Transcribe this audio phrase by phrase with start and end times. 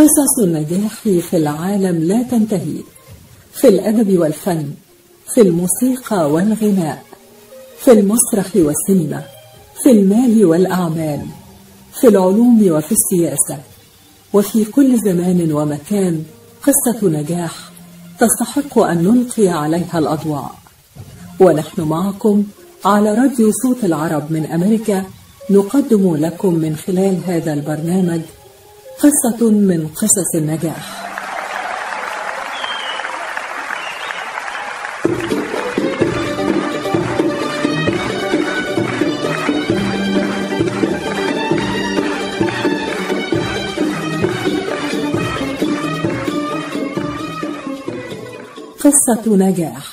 [0.00, 2.76] قصص النجاح في العالم لا تنتهي.
[3.52, 4.70] في الأدب والفن
[5.34, 7.02] في الموسيقى والغناء
[7.78, 9.22] في المسرح والسينما
[9.82, 11.20] في المال والأعمال
[12.00, 13.58] في العلوم وفي السياسة.
[14.32, 16.24] وفي كل زمان ومكان
[16.62, 17.70] قصة نجاح
[18.20, 20.54] تستحق أن نلقي عليها الأضواء.
[21.40, 22.44] ونحن معكم
[22.84, 25.04] على راديو صوت العرب من أمريكا
[25.50, 28.20] نقدم لكم من خلال هذا البرنامج
[29.00, 31.06] قصة من قصص النجاح.
[48.80, 49.86] قصة نجاح.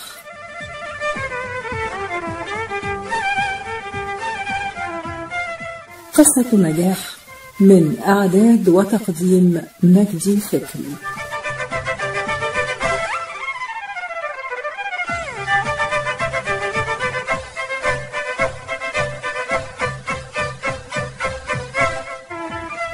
[6.14, 7.16] قصة نجاح.
[7.60, 10.94] من إعداد وتقديم مجدي فكري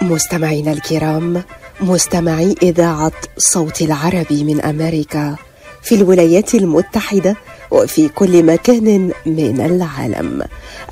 [0.02, 1.44] مستمعينا الكرام
[1.82, 5.36] مستمعي إذاعة صوت العربي من أمريكا.
[5.82, 7.36] في الولايات المتحدة
[7.74, 10.42] وفي كل مكان من العالم.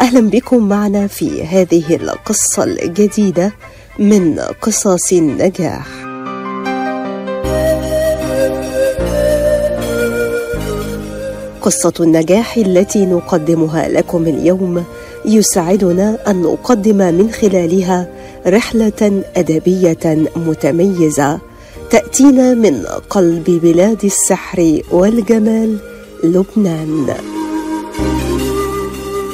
[0.02, 3.52] أهلا بكم معنا في هذه القصة الجديدة
[4.00, 5.88] من قصص النجاح.
[11.62, 14.84] قصة النجاح التي نقدمها لكم اليوم
[15.26, 18.08] يسعدنا أن نقدم من خلالها
[18.48, 21.40] رحلة أدبية متميزة
[21.92, 25.91] تأتينا من قلب بلاد السحر والجمال
[26.24, 27.14] لبنان.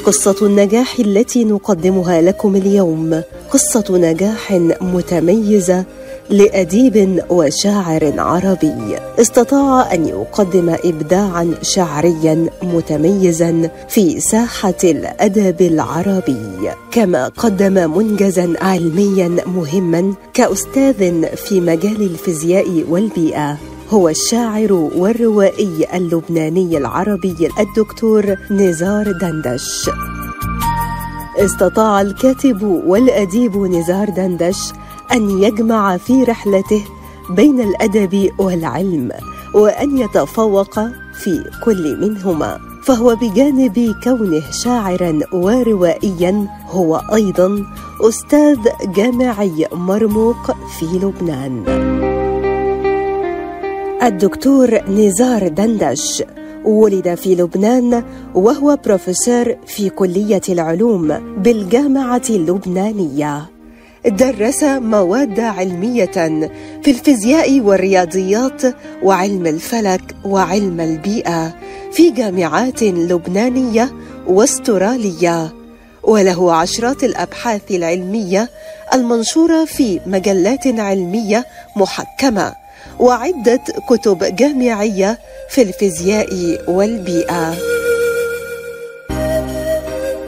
[0.04, 3.22] قصة النجاح التي نقدمها لكم اليوم.
[3.50, 5.84] قصة نجاح متميزة
[6.30, 8.96] لأديب وشاعر عربي.
[9.20, 16.70] استطاع أن يقدم إبداعا شعريا متميزا في ساحة الأدب العربي.
[16.90, 23.58] كما قدم منجزا علميا مهما كأستاذ في مجال الفيزياء والبيئة.
[23.90, 29.90] هو الشاعر والروائي اللبناني العربي الدكتور نزار دندش.
[31.36, 34.72] استطاع الكاتب والأديب نزار دندش
[35.12, 36.84] أن يجمع في رحلته
[37.30, 39.10] بين الأدب والعلم
[39.54, 40.80] وأن يتفوق
[41.12, 42.60] في كل منهما.
[42.84, 47.66] فهو بجانب كونه شاعرا وروائيا هو أيضا
[48.00, 51.97] أستاذ جامعي مرموق في لبنان.
[54.02, 56.22] الدكتور نزار دندش
[56.64, 58.04] ولد في لبنان
[58.34, 63.50] وهو بروفيسور في كلية العلوم بالجامعة اللبنانية.
[64.06, 66.50] درس مواد علمية
[66.82, 68.62] في الفيزياء والرياضيات
[69.02, 71.54] وعلم الفلك وعلم البيئة
[71.92, 73.92] في جامعات لبنانية
[74.26, 75.52] واسترالية.
[76.02, 78.48] وله عشرات الأبحاث العلمية
[78.94, 81.44] المنشورة في مجلات علمية
[81.76, 82.67] محكمة.
[83.00, 85.18] وعدة كتب جامعية
[85.50, 87.54] في الفيزياء والبيئة.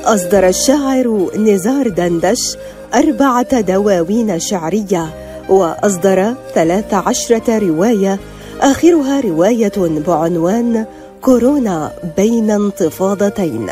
[0.05, 2.57] أصدر الشاعر نزار دندش
[2.95, 5.15] أربعة دواوين شعرية
[5.49, 8.19] وأصدر ثلاث عشرة رواية
[8.61, 10.87] آخرها رواية بعنوان
[11.23, 13.71] كورونا بين انتفاضتين.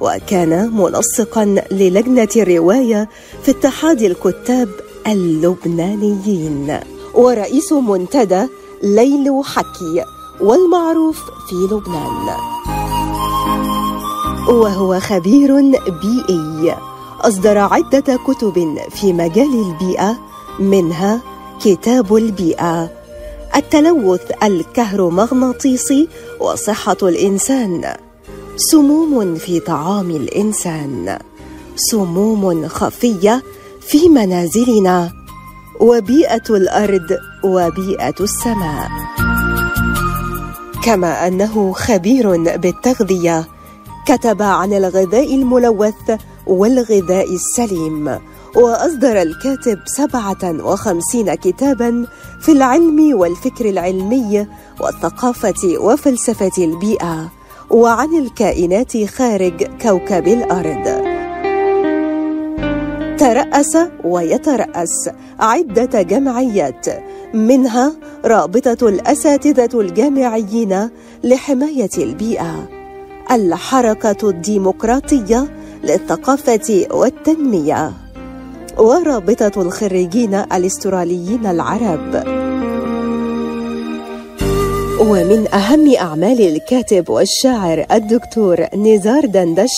[0.00, 3.08] وكان منسقا للجنة الرواية
[3.42, 4.68] في اتحاد الكتاب
[5.06, 6.80] اللبنانيين.
[7.14, 8.46] ورئيس منتدى
[8.82, 10.04] ليل حكي
[10.40, 12.36] والمعروف في لبنان.
[14.48, 15.60] وهو خبير
[16.02, 16.74] بيئي
[17.20, 20.18] أصدر عدة كتب في مجال البيئة
[20.58, 21.20] منها
[21.64, 22.90] كتاب البيئة
[23.56, 26.08] التلوث الكهرومغناطيسي
[26.40, 27.94] وصحة الإنسان.
[28.56, 31.18] سموم في طعام الإنسان.
[31.76, 33.42] سموم خفية
[33.80, 35.19] في منازلنا.
[35.80, 38.88] وبيئة الأرض وبيئة السماء.
[40.84, 43.48] كما أنه خبير بالتغذية
[44.06, 48.18] كتب عن الغذاء الملوث والغذاء السليم
[48.56, 52.06] وأصدر الكاتب سبعة وخمسين كتابا
[52.40, 54.46] في العلم والفكر العلمي
[54.80, 57.28] والثقافة وفلسفة البيئة
[57.70, 60.99] وعن الكائنات خارج كوكب الأرض.
[63.30, 65.10] ترأس ويترأس.
[65.40, 66.86] عدة جمعيات.
[67.34, 67.92] منها
[68.24, 70.90] رابطة الأساتذة الجامعيين
[71.24, 72.68] لحماية البيئة.
[73.30, 75.48] الحركة الديمقراطية
[75.84, 77.92] للثقافة والتنمية.
[78.78, 82.24] ورابطة الخريجين الأستراليين العرب.
[85.00, 89.74] ومن أهم أعمال الكاتب والشاعر الدكتور نزار دندش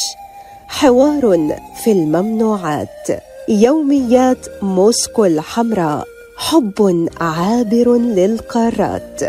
[0.69, 3.31] حوار في الممنوعات.
[3.49, 6.06] يوميات موسكو الحمراء
[6.37, 9.21] حب عابر للقارات.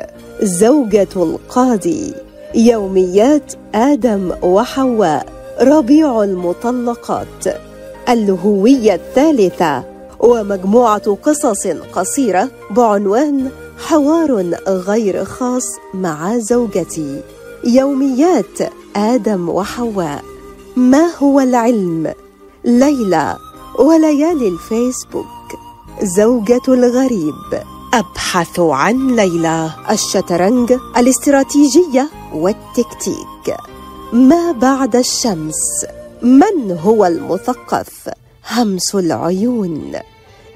[0.41, 2.13] زوجة القاضي
[2.55, 5.25] يوميات آدم وحواء
[5.61, 7.45] ربيع المطلقات.
[8.09, 9.83] الهوية الثالثة
[10.19, 17.21] ومجموعة قصص قصيرة بعنوان حوار غير خاص مع زوجتي.
[17.65, 18.59] يوميات
[18.95, 20.23] آدم وحواء.
[20.75, 22.13] ما هو العلم؟
[22.65, 23.37] ليلى
[23.79, 25.25] وليالي الفيسبوك
[26.03, 27.63] زوجة الغريب.
[27.93, 33.57] أبحث عن ليلى الشطرنج الاستراتيجية والتكتيك.
[34.13, 35.85] ما بعد الشمس؟
[36.21, 38.09] من هو المثقف؟
[38.51, 39.91] همس العيون.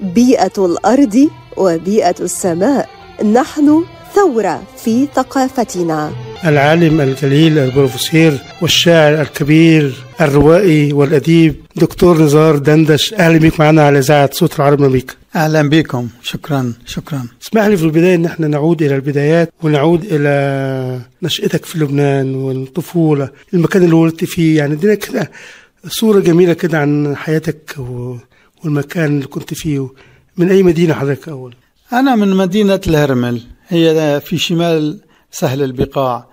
[0.00, 2.88] بيئة الأرض وبيئة السماء.
[3.24, 3.84] نحن
[4.14, 6.27] ثورة في ثقافتنا.
[6.44, 13.14] العالم الجليل البروفيسور والشاعر الكبير الروائي والأديب دكتور نزار دندش.
[13.14, 15.14] أهلا بك معنا على إذاعة صوت العرب أمريكا.
[15.36, 17.26] أهلا بكم شكرا شكرا.
[17.42, 23.28] اسمح لي في البداية أن إحنا نعود إلى البدايات ونعود إلى نشأتك في لبنان والطفولة
[23.54, 24.58] المكان اللي ولدت فيه.
[24.58, 25.30] يعني ادينا كده
[25.88, 27.76] صورة جميلة كده عن حياتك
[28.64, 29.88] والمكان اللي كنت فيه.
[30.36, 31.54] من أي مدينة حضرتك أول؟
[31.92, 33.40] أنا من مدينة الهرمل.
[33.68, 36.26] هي في شمال سهل البقاع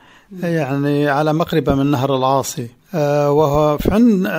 [0.44, 2.68] يعني على مقربة من نهر العاصي.
[3.27, 3.77] وهو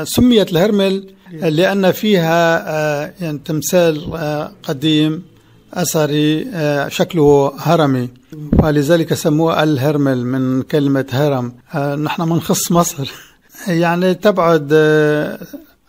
[0.04, 2.60] سميت الهرمل لأن فيها
[3.20, 4.12] يعني تمثال
[4.62, 5.22] قديم
[5.74, 6.46] أثري
[6.90, 8.08] شكله هرمي.
[8.62, 11.52] فلذلك سموه الهرمل من كلمة هرم.
[12.02, 13.12] نحن من خص مصر.
[13.82, 14.72] يعني تبعد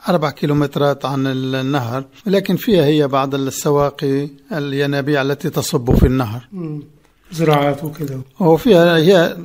[0.10, 6.48] أربع كيلومترات عن النهر لكن فيها هي بعض السواقي الينابيع التي تصب في النهر.
[7.32, 9.38] زراعات وكذا وفيها هي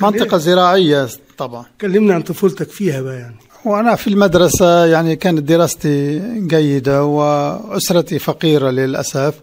[0.00, 1.64] منطقة زراعية طبعا.
[1.80, 3.36] كلمنا عن طفولتك فيها بقى يعني.
[3.64, 9.34] وأنا في المدرسة يعني كانت دراستي جيدة وأسرتي فقيرة للأسف.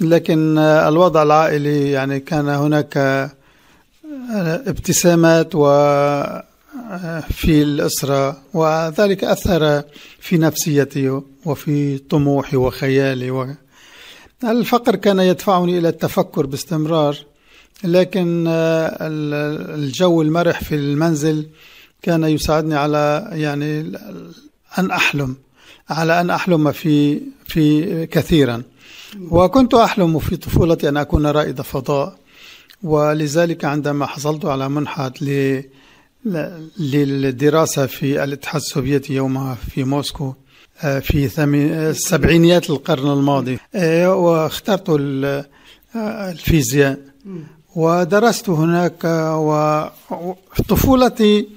[0.00, 2.96] لكن الوضع العائلي يعني كان هناك
[4.66, 5.66] ابتسامات و
[7.30, 9.82] في الأسرة وذلك أثر
[10.20, 13.56] في نفسيتي وفي طموحي وخيالي.
[14.44, 17.16] الفقر كان يدفعني إلى التفكر باستمرار
[17.84, 21.46] لكن الجو المرح في المنزل
[22.02, 23.92] كان يساعدني على يعني
[24.78, 25.36] أن أحلم
[25.90, 28.62] على أن أحلم في في كثيرا.
[29.30, 32.16] وكنت أحلم في طفولتي أن أكون رائد فضاء
[32.82, 35.12] ولذلك عندما حصلت على منحة
[36.78, 40.34] للدراسة في الاتحاد السوفيتي يومها في موسكو
[40.80, 41.28] في
[41.92, 43.58] سبعينيات القرن الماضي.
[44.06, 45.00] واخترت
[45.96, 46.98] الفيزياء.
[47.76, 49.04] ودرست هناك
[50.58, 51.48] وطفولتي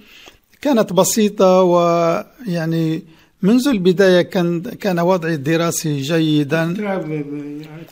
[0.62, 3.04] كانت بسيطة ويعني
[3.42, 6.66] منذ البداية كان كان وضعي الدراسي جيدا.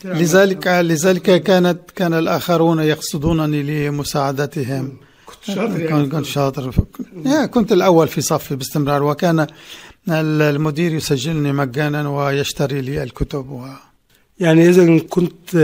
[0.04, 4.96] لذلك لذلك كانت كان الآخرون يقصدونني لمساعدتهم.
[5.26, 6.08] كنت شاطر يعني.
[6.08, 6.74] كنت شاطر.
[7.50, 9.02] كنت الأول في صفي باستمرار.
[9.02, 9.46] وكان
[10.08, 13.68] المدير يسجلني مجانا ويشتري لي الكتب و...
[14.40, 15.56] يعني إذا كنت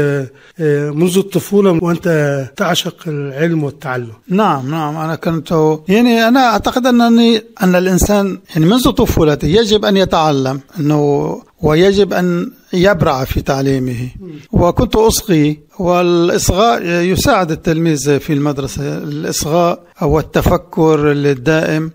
[1.00, 2.08] منذ الطفولة وأنت
[2.56, 4.12] تعشق العلم والتعلم.
[4.28, 9.96] نعم نعم أنا كنت يعني أنا أعتقد أنني أن الإنسان يعني منذ طفولته يجب أن
[9.96, 14.08] يتعلم أنه ويجب أن يبرع في تعليمه.
[14.52, 18.98] وكنت أصغي والإصغاء يساعد التلميذ في المدرسة.
[18.98, 21.90] الإصغاء والتفكر الدائم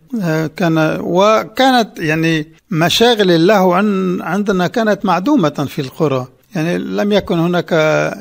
[0.57, 3.75] كان وكانت يعني مشاغل الله
[4.23, 6.27] عندنا كانت معدومة في القرى.
[6.55, 7.71] يعني لم يكن هناك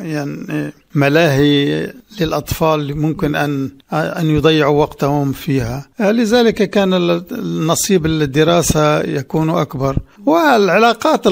[0.03, 1.87] يعني ملاهي
[2.21, 5.87] للأطفال ممكن أن أن يضيعوا وقتهم فيها.
[6.01, 6.95] لذلك كان
[7.33, 9.97] النصيب الدراسة يكون أكبر.
[10.27, 11.29] والعلاقات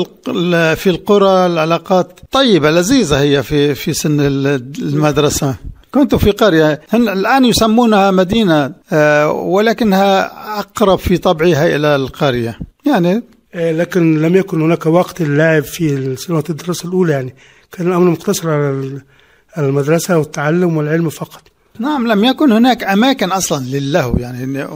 [0.79, 5.55] في القرى العلاقات طيبة لذيذة هي في في سن المدرسة.
[5.95, 8.73] كنت في قرية الآن يسمونها مدينة
[9.33, 12.59] ولكنها أقرب في طبعها إلى القرية.
[12.87, 13.23] يعني
[13.55, 17.35] لكن لم يكن هناك وقت للعب في سنوات الدراسة الأولى يعني.
[17.73, 19.01] كان الأمر مقتصر على
[19.59, 21.43] المدرسة والتعلم والعلم فقط.
[21.79, 24.67] نعم لم يكن هناك أماكن أصلا للهو يعني.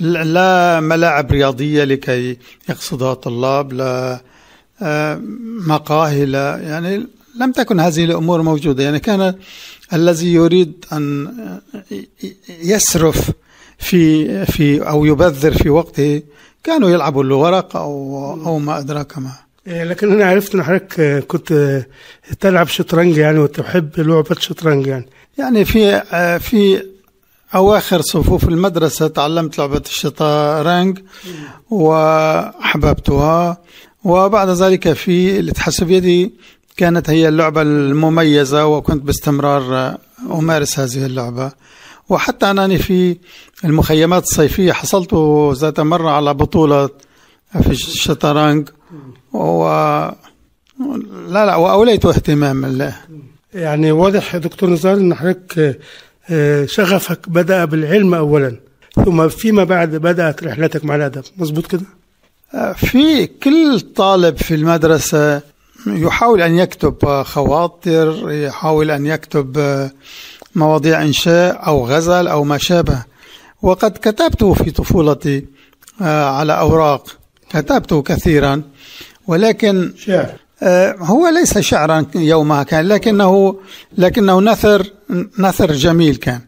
[0.00, 2.36] لا ملاعب رياضية لكي
[2.68, 4.20] يقصدها الطلاب لا
[5.66, 6.58] مقاهي لا.
[6.58, 7.06] يعني
[7.40, 8.82] لم تكن هذه الأمور موجودة.
[8.84, 9.34] يعني كان
[9.92, 11.32] الذي يريد أن
[12.62, 13.30] يسرف
[13.78, 16.22] في في أو يبذر في وقته
[16.64, 19.32] كانوا يلعبوا الورق أو أو ما أدراك ما.
[19.66, 21.86] إيه، لكن أنا عرفت إن حضرتك آه، كنت آه،
[22.40, 25.06] تلعب شطرنج يعني وتحب لعبة الشطرنج يعني.
[25.38, 26.82] يعني في آه، في
[27.54, 30.98] أواخر صفوف المدرسة تعلمت لعبة الشطرنج
[31.70, 33.58] وأحببتها
[34.04, 36.30] وبعد ذلك في الاتحاد السوفيتي
[36.76, 39.96] كانت هي اللعبة المميزة وكنت باستمرار
[40.30, 41.52] أمارس هذه اللعبة.
[42.12, 43.16] وحتى أنني في
[43.64, 45.14] المخيمات الصيفية حصلت
[45.52, 46.88] ذات مرة على بطولة
[47.62, 48.68] في الشطرنج
[49.32, 49.64] و
[51.28, 52.96] لا لا وأوليت اهتمام له
[53.54, 55.74] يعني واضح يا دكتور نزار إن حضرتك آه،
[56.30, 58.56] آه، شغفك بدأ بالعلم اولا
[59.04, 61.86] ثم فيما بعد بدأت رحلتك مع الأدب مظبوط كده؟
[62.76, 65.40] في كل طالب في المدرسة
[65.86, 69.58] يحاول أن يكتب خواطر يحاول أن يكتب
[70.54, 73.02] مواضيع إنشاء أو غزل أو ما شابه.
[73.62, 75.44] وقد كتبت في طفولتي
[76.00, 77.06] على أوراق.
[77.50, 78.62] كتبت كثيرا.
[79.26, 80.32] ولكن شعر.
[80.62, 83.56] آه، هو ليس شعرا يومها كان لكنه
[83.98, 84.86] لكنه نثر
[85.38, 86.40] نثر جميل كان.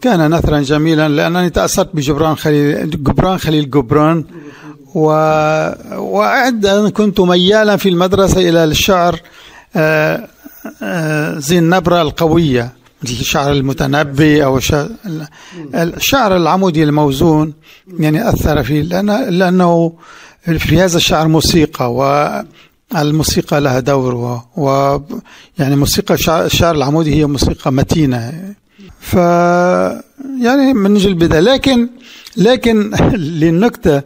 [0.00, 4.24] كان نثرا جميلا لأنني تأثرت بجبران خليل جبران خليل جبران.
[4.94, 5.02] و
[5.96, 9.20] وأعد كنت ميالا في المدرسة إلى الشعر
[9.76, 10.28] آه،
[10.82, 12.79] آه، ذي النبرة القوية.
[13.02, 14.60] الشعر المتنبي أو
[15.74, 17.54] الشعر, العمودي الموزون
[17.98, 19.92] يعني أثر فيه لأن لأنه
[20.58, 21.94] في هذا الشعر موسيقى
[22.94, 25.00] والموسيقى لها دور و,
[25.58, 26.14] يعني موسيقى
[26.44, 28.54] الشعر العمودي هي موسيقى متينة.
[29.00, 29.14] ف
[30.40, 31.88] يعني من البداية لكن
[32.36, 32.90] لكن
[33.40, 34.02] للنكتة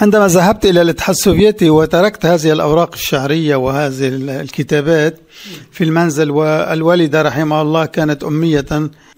[0.00, 4.08] عندما ذهبت إلى الاتحاد السوفيتي وتركت هذه الأوراق الشعرية وهذه
[4.40, 5.20] الكتابات
[5.72, 8.66] في المنزل والوالدة رحمها الله كانت أمية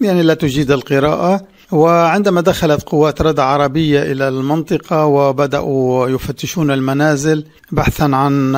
[0.01, 1.41] يعني لا تجيد القراءة.
[1.71, 8.55] وعندما دخلت قوات ردع عربية إلى المنطقة وبدأوا يفتشون المنازل بحثا عن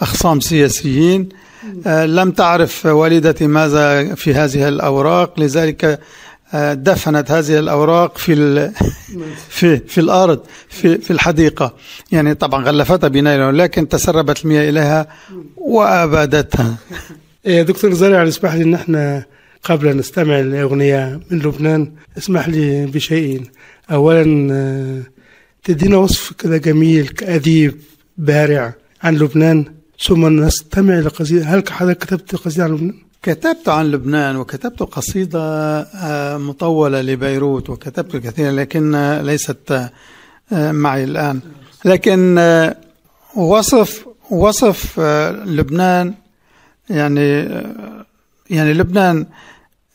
[0.00, 1.28] أخصام سياسيين.
[1.86, 6.00] لم تعرف والدتي ماذا في هذه الأوراق لذلك
[6.52, 8.70] دفنت هذه الأوراق في
[9.48, 11.74] في في الأرض في في الحديقة.
[12.12, 15.06] يعني طبعا غلفتها بنايلون لكن تسربت المياه إليها
[15.56, 16.76] وأبادتها.
[17.46, 19.24] إيه، دكتور زارع اسمح لي ان إحنا
[19.64, 23.44] قبل أن نستمع لاغنيه من لبنان اسمح لي بشيئين
[23.90, 25.02] اولا آه،
[25.64, 27.80] تدينا وصف كده جميل كأديب
[28.18, 29.64] بارع عن لبنان
[30.00, 35.40] ثم نستمع لقصيده هل حضرتك كتبت قصيدة عن لبنان؟ كتبت عن لبنان وكتبت قصيدة
[35.80, 39.90] آه، مطولة لبيروت وكتبت الكثير لكن ليست
[40.52, 41.40] آه، معي الآن.
[41.84, 42.76] لكن آه،
[43.36, 45.00] وصف وصف
[45.46, 46.14] لبنان
[46.90, 47.48] يعني
[48.50, 49.26] يعني لبنان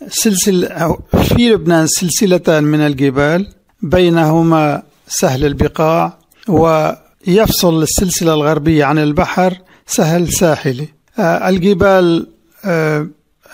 [0.08, 3.48] سلسلة في لبنان سلسلتان من الجبال
[3.82, 6.18] بينهما سهل البقاع
[6.48, 9.58] ويفصل السلسلة الغربية عن البحر
[9.88, 10.88] سهل ساحلي.
[11.20, 12.28] الجبال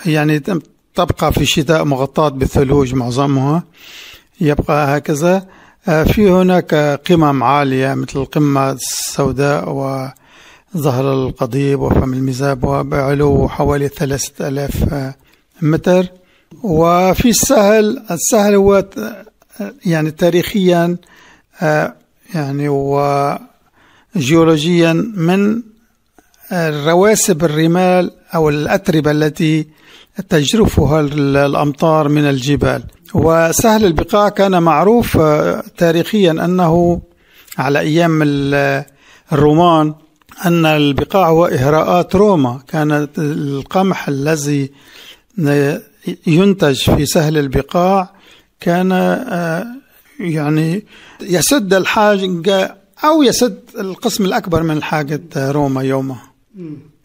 [0.06, 0.38] يعني
[0.94, 3.62] تبقى في الشتاء مغطاة بالثلوج معظمها.
[4.40, 5.46] يبقى هكذا.
[5.88, 6.74] آه، في هناك
[7.08, 15.14] قمم عالية مثل القمة السوداء وظهر القضيب وفم المزاب وبعلو حوالي ثلاثة ألاف آه،
[15.62, 16.06] متر.
[16.62, 18.84] وفي السهل السهل هو
[19.86, 20.96] يعني تاريخيا
[21.62, 21.94] آه،
[22.34, 22.68] يعني
[24.14, 25.62] وجيولوجيا من
[26.86, 29.66] رواسب الرمال أو الأتربة التي
[30.28, 31.00] تجرفها
[31.46, 32.82] الأمطار من الجبال.
[33.14, 37.00] وسهل البقاع كان معروف آه، تاريخيا أنه
[37.58, 38.22] على أيام
[39.32, 39.94] الرومان
[40.46, 42.60] أن البقاع هو إهراءات روما.
[42.68, 44.70] كانت القمح الذي
[46.26, 48.10] ينتج في سهل البقاع
[48.60, 49.66] كان آه،
[50.20, 50.86] يعني
[51.20, 56.22] يسد الحاجة أو يسد القسم الأكبر من حاجة روما يومها.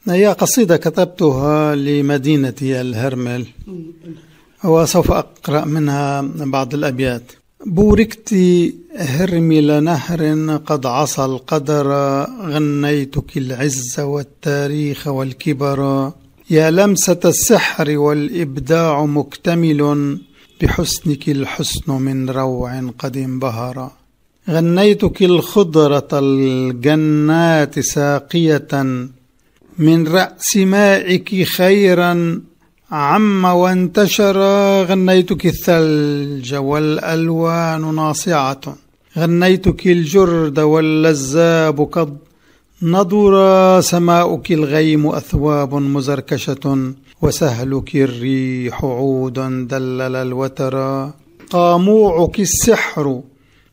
[0.10, 3.46] هي قصيدة كتبتها لمدينتي الهرمل.
[4.64, 7.32] وسوف أقرأ منها بعض الأبيات.
[7.66, 8.36] بوركت
[8.98, 10.22] هرمل نهر
[10.66, 11.88] قد عصى القدر
[12.42, 16.12] غنيتك العز والتاريخ والكبر.
[16.50, 20.20] يا لمسة السحر والإبداع مكتمل
[20.62, 23.92] بحسنك الحسن من روع قد انبهر.
[24.50, 28.68] غنيتك الخضرة الجنات ساقية
[29.82, 32.42] من رأس مائك خيرا
[32.92, 34.38] عم وانتشر
[34.84, 38.62] غنيتك الثلج والألوان ناصعة.
[39.18, 42.18] غنيتك الجرد واللزاب قد
[42.82, 43.36] نضر
[43.82, 46.94] سماؤك الغيم أثواب مزركشة.
[47.22, 51.10] وسهلك الريح عود دلل الوتر.
[51.50, 53.22] قاموعك السحر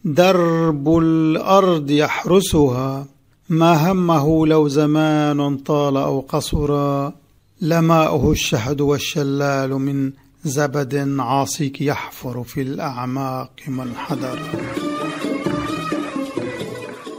[0.05, 3.18] درب الأرض يحرسها.
[3.51, 7.13] ما همه لو زمان طال أو قصرا
[7.61, 10.13] لماؤه الشهد والشلال من
[10.45, 14.49] زبد عاصيك يحفر في الأعماق منحدرا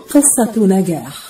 [0.09, 1.28] قصة نجاح.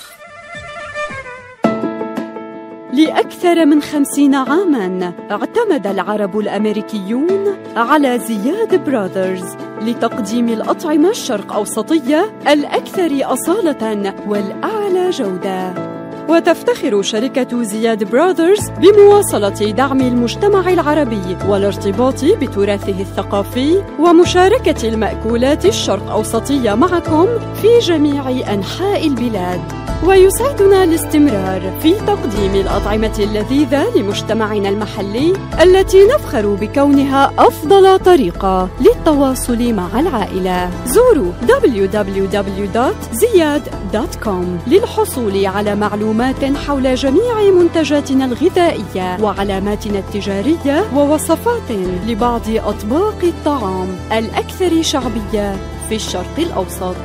[3.04, 13.32] لأكثر من خمسين عاماً اعتمد العرب الأمريكيون على زياد براذرز لتقديم الأطعمة الشرق أوسطية الأكثر
[13.32, 15.89] أصالة والأعلى جودة
[16.28, 26.74] وتفتخر شركة زياد براذرز بمواصلة دعم المجتمع العربي والارتباط بتراثه الثقافي ومشاركة المأكولات الشرق أوسطية
[26.74, 27.26] معكم
[27.62, 29.60] في جميع أنحاء البلاد.
[30.06, 40.00] ويسعدنا الاستمرار في تقديم الأطعمة اللذيذة لمجتمعنا المحلي التي نفخر بكونها أفضل طريقة للتواصل مع
[40.00, 40.70] العائلة.
[40.86, 46.09] زوروا www.ziyad.com للحصول على معلومات
[46.56, 51.70] حول جميع منتجاتنا الغذائية وعلاماتنا التجارية ووصفات
[52.06, 55.56] لبعض أطباق الطعام الأكثر شعبية
[55.88, 56.96] في الشرق الأوسط.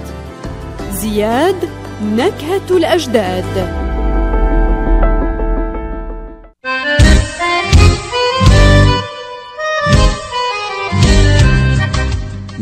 [0.92, 1.70] زياد
[2.04, 3.85] نكهة الأجداد.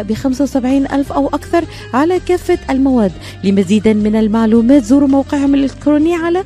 [0.00, 1.64] الشراء ب 75 ألف أو أكثر
[1.94, 3.12] على كافة المواد.
[3.44, 6.44] لمزيد من المعلومات زوروا موقعهم الإلكتروني على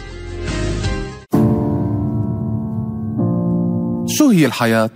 [4.06, 4.90] شو هي الحياة؟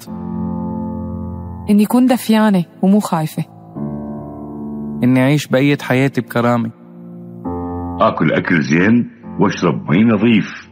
[1.70, 3.57] إني كون دفيانة ومو خايفة.
[5.04, 6.72] إني أعيش بقية حياتي بكرامة.
[8.02, 10.68] آكل أكل زين واشرب مي نظيف.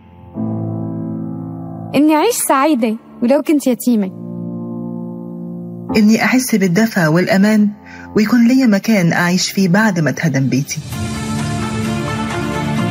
[1.95, 4.11] إني أعيش سعيدة ولو كنت يتيمة.
[5.97, 7.69] إني أحس بالدفى والأمان
[8.15, 10.79] ويكون لي مكان أعيش فيه بعد ما أتهدم بيتي.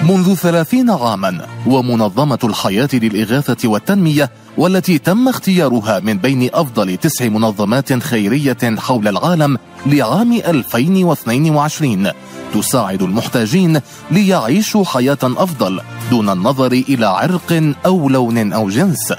[0.08, 7.92] منذ ثلاثين عاما ومنظمة الحياة للإغاثة والتنمية والتي تم اختيارها من بين أفضل تسع منظمات
[7.92, 12.10] خيرية حول العالم لعام 2022
[12.54, 19.12] تساعد المحتاجين ليعيشوا حياة أفضل دون النظر إلى عرق أو لون أو جنس.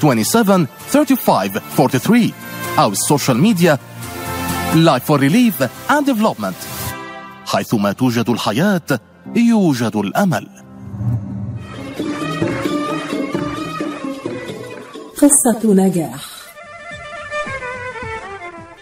[0.00, 2.32] 827 35 43
[2.78, 3.78] أو السوشيال ميديا
[4.74, 6.54] Life for Relief and Development.
[7.46, 9.00] حيثما توجد الحياة
[9.36, 10.48] يوجد الأمل.
[15.16, 16.33] قصة نجاح.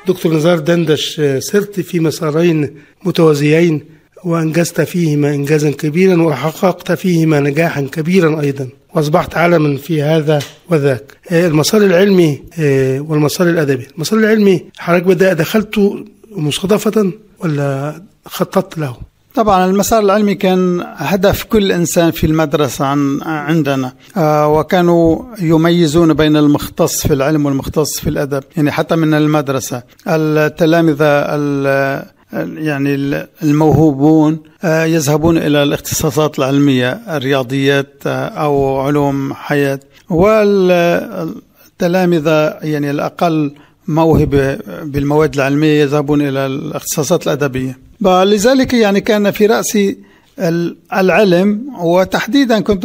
[0.08, 3.84] دكتور نزار دندش سرت في مسارين متوازيين
[4.24, 10.38] وأنجزت فيهما إنجازا كبيرا وحققت فيهما نجاحا كبيرا أيضا وأصبحت علما في هذا
[10.70, 11.16] وذاك.
[11.32, 12.42] المسار العلمي
[13.08, 13.86] والمسار الأدبي.
[13.94, 18.96] المسار العلمي حضرتك بدأ دخلته مصادفة ولا خططت له؟
[19.34, 23.92] طبعا المسار العلمي كان هدف كل إنسان في المدرسة عن عندنا.
[24.16, 29.82] آه وكانوا يميزون بين المختص في العلم والمختص في الأدب يعني حتى من المدرسة.
[30.08, 31.26] التلامذة
[32.56, 32.94] يعني
[33.42, 39.80] الموهوبون يذهبون إلى الاختصاصات العلمية الرياضيات أو علوم حياة.
[40.10, 41.38] والتلامذه
[42.62, 43.54] يعني الأقل
[43.88, 47.78] موهبة بالمواد العلمية يذهبون إلى الاختصاصات الأدبية.
[48.00, 49.98] لذلك يعني كان في رأسي
[50.92, 52.84] العلم وتحديدا كنت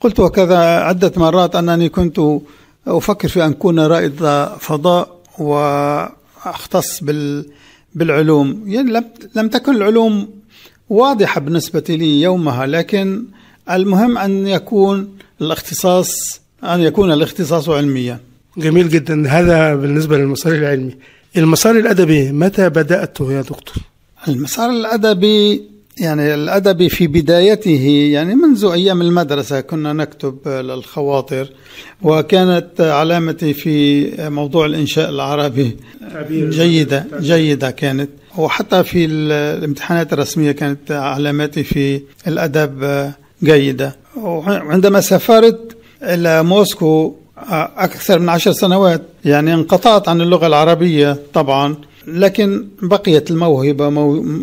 [0.00, 2.20] قلت وكذا عدة مرات أنني كنت
[2.86, 7.46] أفكر في أن أكون رائد فضاء وأختص بال
[7.94, 8.62] بالعلوم.
[8.66, 10.28] يعني لم لم تكن العلوم
[10.90, 13.24] واضحة بالنسبة لي يومها لكن
[13.70, 18.20] المهم أن يكون الاختصاص أن يكون الاختصاص علميا.
[18.58, 19.28] جميل جدا.
[19.28, 20.94] هذا بالنسبة للمسار العلمي.
[21.36, 23.84] المسار الأدبي متى بدأته يا دكتور؟
[24.28, 25.62] المسار الأدبي
[25.98, 31.48] يعني الأدبي في بدايته يعني منذ أيام المدرسة كنا نكتب للخواطر
[32.02, 35.76] وكانت علامتي في موضوع الإنشاء العربي
[36.30, 38.10] جيدة جيدة كانت.
[38.38, 43.12] وحتى في الامتحانات الرسمية كانت علاماتي في الأدب
[43.42, 43.96] جيدة.
[44.16, 47.14] وعندما سافرت إلى موسكو
[47.76, 49.02] أكثر من عشر سنوات.
[49.24, 51.76] يعني انقطعت عن اللغة العربية طبعا
[52.06, 53.90] لكن بقيت الموهبة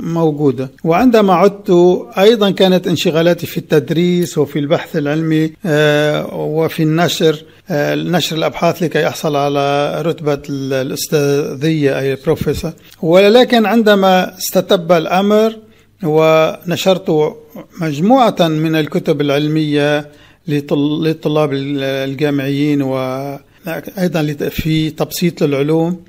[0.04, 0.72] موجودة.
[0.84, 1.72] وعندما عدت
[2.18, 9.08] أيضا كانت انشغالاتي في التدريس وفي البحث العلمي آه، وفي النشر آه، نشر الأبحاث لكي
[9.08, 15.56] أحصل على رتبة الأستاذية أي بروفيسور ولكن عندما استتب الأمر
[16.04, 17.36] ونشرت
[17.82, 20.10] مجموعة من الكتب العلمية
[20.48, 26.04] للطلاب الجامعيين وأيضا في تبسيط للعلوم.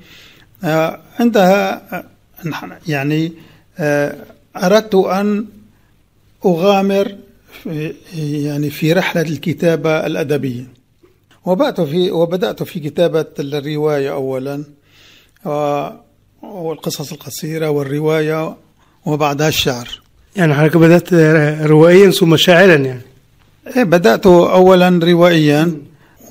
[0.63, 3.31] آه، عندها آه، يعني
[3.79, 4.15] آه،
[4.55, 5.45] أردت أن
[6.45, 7.15] أغامر
[7.63, 10.67] في يعني في رحلة الكتابة الأدبية.
[11.45, 14.63] وبدأت في وبدأت في كتابة الرواية أولا
[16.41, 18.55] والقصص القصيرة والرواية
[19.05, 20.01] وبعدها الشعر.
[20.35, 21.13] يعني حضرتك بدأت
[21.63, 23.01] روائيا ثم شاعرا يعني.
[23.75, 25.81] بدأت أولا روائيا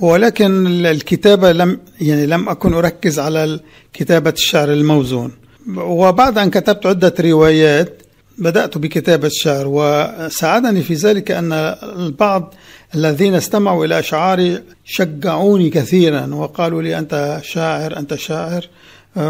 [0.00, 3.60] ولكن الكتابة لم يعني لم أكن أركز على
[3.92, 5.32] كتابة الشعر الموزون.
[5.76, 8.02] وبعد أن كتبت عدة روايات
[8.38, 12.54] بدأت بكتابة الشعر وساعدني في ذلك أن البعض
[12.94, 18.68] الذين استمعوا إلى أشعاري شجعوني كثيرا وقالوا لي أنت شاعر أنت شاعر.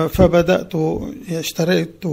[0.09, 0.73] فبدأت
[1.31, 2.05] اشتريت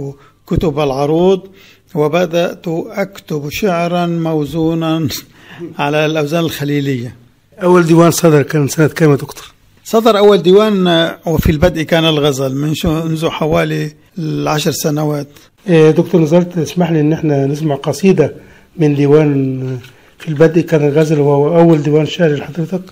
[0.46, 1.48] كتب العروض
[1.94, 5.08] وبدأت أكتب شعرا موزونا
[5.78, 7.16] على الأوزان الخليلية.
[7.62, 9.52] أول ديوان صدر كان سنة يا دكتور؟
[9.84, 15.28] صدر أول ديوان وفي البدء كان الغزل من منذ حوالي العشر سنوات.
[15.68, 18.34] إيه دكتور نزلت اسمح لي إن إحنا نسمع قصيدة
[18.76, 19.78] من ديوان
[20.18, 22.82] في البدء كان الغزل وهو أول ديوان شعري لحضرتك؟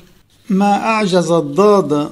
[0.50, 2.08] ما أعجز الضاد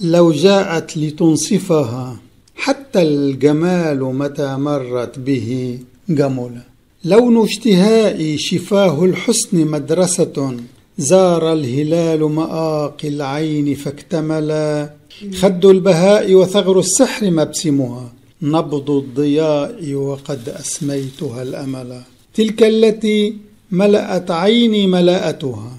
[0.00, 2.16] لو جاءت لتنصفها
[2.56, 5.78] حتى الجمال متى مرت به.
[6.08, 6.58] جمل
[7.04, 10.56] لون اشتهائي شفاه الحسن مدرسة
[10.98, 14.90] زار الهلال مآقي العين فاكتملا.
[15.34, 18.12] خد البهاء وثغر السحر مبسمها.
[18.42, 22.00] نبض الضياء وقد أسميتها الأمل.
[22.34, 23.36] تلك التي
[23.70, 25.70] ملأت عيني ملاءتها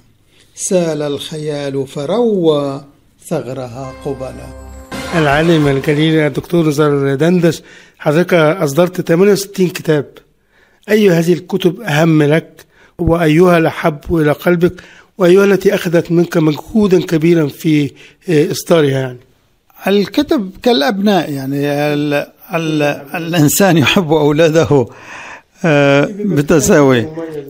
[0.56, 2.84] سال الخيال فروى
[3.30, 4.67] ثغرها قبلا.
[5.18, 7.62] العالم الجليل الدكتور نزار دندش
[8.00, 10.06] حضرتك أصدرت 68 كتاب.
[10.90, 12.66] أي هذه الكتب أهم لك؟
[12.98, 14.74] وأيها الأحب إلى قلبك؟
[15.18, 17.92] وأيها التي أخذت منك مجهودا كبيرا في
[18.30, 19.18] آه، إصدارها يعني؟
[19.88, 22.14] الكتب كالأبناء يعني ال
[22.54, 22.82] ال
[23.16, 24.86] الإنسان يحب أولاده
[25.66, 27.08] آه، بتساوي.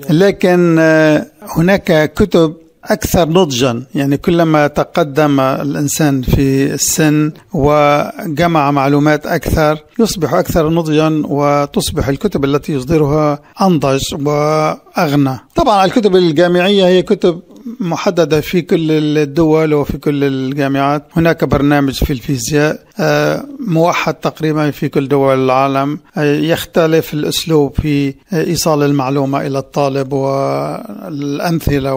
[0.09, 2.53] لكن آه، هناك كتب
[2.87, 12.07] أكثر نضجا يعني كلما تقدم الإنسان في السن وجمع معلومات أكثر يصبح أكثر نضجا وتصبح
[12.07, 15.39] الكتب التي يصدرها أنضج وأغنى.
[15.55, 17.41] طبعا الكتب الجامعية هي كتب
[17.79, 21.03] محددة في كل الدول وفي كل الجامعات.
[21.13, 25.99] هناك برنامج في الفيزياء آه، موحد تقريبا في كل دول العالم.
[26.17, 31.93] آه، يختلف الأسلوب في إيصال المعلومة إلى الطالب والأمثلة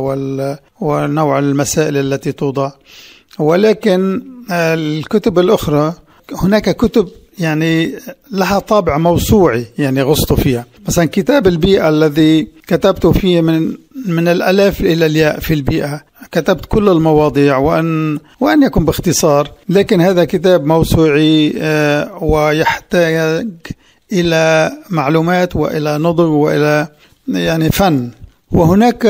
[0.81, 2.71] ونوع المسائل التي توضع.
[3.39, 5.95] ولكن آه، الكتب الأخرى
[6.43, 7.93] هناك كتب يعني
[8.33, 10.67] لها طابع موسوعي يعني غصت فيها.
[10.89, 13.75] مثلا كتاب البيئة الذي كتبت فيه من
[14.07, 16.03] من الألف إلى الياء في البيئة.
[16.33, 23.47] كتبت كل المواضيع وأن وأن يكن باختصار لكن هذا كتاب موسوعي آه، ويحتاج
[24.13, 26.89] إلى معلومات وإلى نضج وإلى
[27.29, 28.11] يعني فن.
[28.51, 29.07] وهناك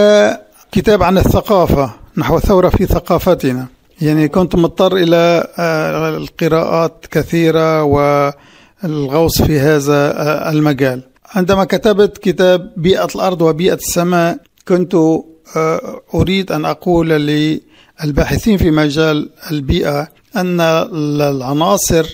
[0.72, 3.66] كتاب عن الثقافة نحو ثورة في ثقافتنا.
[4.00, 11.02] يعني كنت مضطر إلى آه، القراءات كثيرة والغوص في هذا آه، المجال.
[11.34, 14.94] عندما كتبت كتاب بيئة الأرض وبيئة السماء كنت
[15.56, 22.06] آه، أريد أن أقول للباحثين في مجال البيئة أن العناصر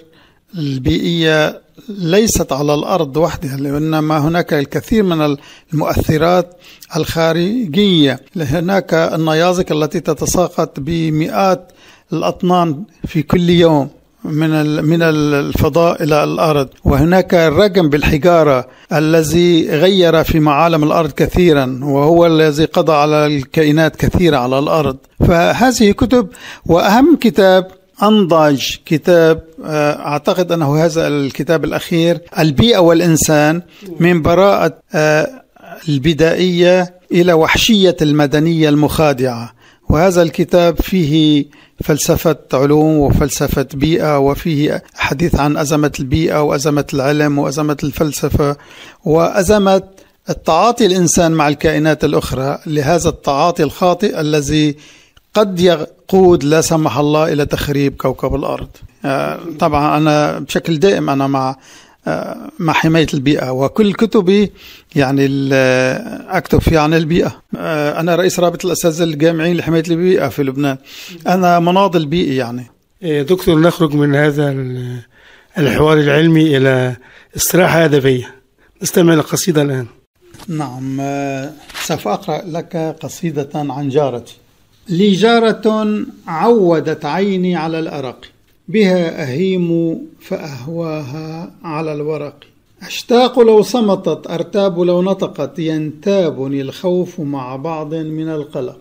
[0.59, 5.37] البيئية ليست على الأرض وحدها وإنما هناك الكثير من
[5.73, 6.57] المؤثرات
[6.97, 8.21] الخارجية.
[8.37, 11.73] هناك النيازك التي تتساقط بمئات
[12.13, 13.89] الأطنان في كل يوم.
[14.27, 16.69] من من الفضاء إلى الأرض.
[16.85, 24.37] وهناك الرجم بالحجارة الذي غير في معالم الأرض كثيرا وهو الذي قضى على الكائنات كثيرة
[24.37, 24.97] على الأرض.
[25.29, 26.29] فهذه كتب
[26.67, 27.67] وأهم كتاب
[28.03, 33.63] أنضج كتاب آه، أعتقد أنه هذا الكتاب الأخير البيئة والإنسان
[34.01, 35.29] من براءة آه،
[35.89, 39.53] البدائية إلى وحشية المدنية المخادعة.
[39.89, 41.45] وهذا الكتاب فيه
[41.85, 48.57] فلسفة علوم وفلسفة بيئة وفيه حديث عن أزمة البيئة وأزمة العلم وأزمة الفلسفة
[49.05, 49.83] وأزمة
[50.31, 52.59] التعاطي الإنسان مع الكائنات الأخرى.
[52.67, 54.77] لهذا التعاطي الخاطئ الذي
[55.35, 58.69] قد يقود لا سمح الله إلى تخريب كوكب الأرض.
[59.05, 61.57] آه، طبعا أنا بشكل دائم أنا مع
[62.59, 64.53] مع حماية البيئة وكل كتبي
[64.97, 65.29] يعني
[66.29, 67.43] أكتب فيها عن البيئة.
[67.57, 70.79] آه، أنا رئيس رابطة الأساتذة الجامعيين لحماية البيئة في لبنان.
[71.27, 72.67] أنا مناضل بيئي يعني.
[73.03, 74.99] إيه، دكتور نخرج من هذا ال-
[75.59, 76.97] الحوار العلمي إلى
[77.37, 78.35] استراحة أدبية.
[78.83, 79.87] نستمع لقصيدة الآن.
[80.49, 84.37] نعم آه، سوف أقرأ لك قصيدة عن جارتي.
[84.89, 85.87] لي جارة
[86.27, 88.21] عودت عيني على الأرق.
[88.69, 92.45] بها أهيم فأهواها على الورق.
[92.83, 98.79] أشتاق لو صمتت أرتاب لو نطقت ينتابني الخوف مع بعض من القلق.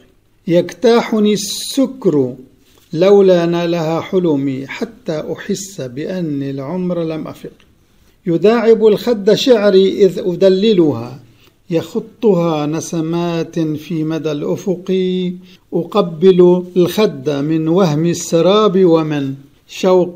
[0.47, 2.33] يجتاحني السكر
[2.93, 7.49] لولا نالها حلمي حتى أحس بأني العمر لم أفق.
[8.27, 11.19] يداعب الخد شعري إذ أدللها
[11.69, 14.89] يخطها نسمات في مدى الأفق.
[15.73, 19.33] أقبل الخد من وهم السراب ومن
[19.67, 20.15] شوق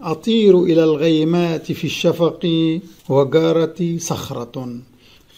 [0.00, 2.40] أطير إلى الغيمات في الشفق
[3.08, 4.68] وجارتي صخرة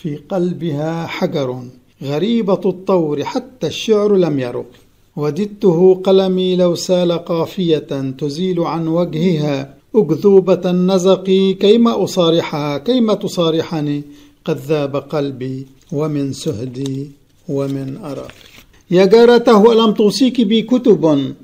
[0.03, 1.62] في قلبها حجر.
[2.03, 4.66] غريبة الطور حتى الشعر لم يرق.
[5.16, 9.75] وددته قلمي لو سال قافية تزيل عن وجهها.
[9.95, 11.25] أكذوبة النزق
[11.61, 14.03] كيما أصارحها كيما تصارحني؟
[14.45, 17.11] قد ذاب قلبي ومن سهدي
[17.49, 18.33] ومن أرق.
[18.90, 21.35] يا جارته ألم توصيك بي كتب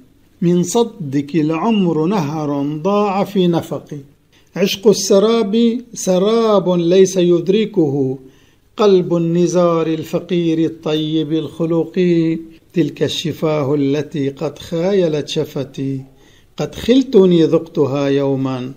[0.43, 3.99] من صدك العمر نهر ضاع في نفقي.
[4.57, 8.19] عشق السراب سراب ليس يدركه
[8.77, 11.93] قلب النزار الفقير الطيب الخلق.
[12.75, 16.01] تلك الشفاه التي قد خايلت شفتي
[16.57, 18.73] قد خلتني ذقتها يوما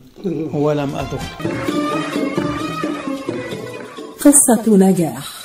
[0.54, 1.22] ولم أذق.
[4.20, 5.45] قصة نجاح.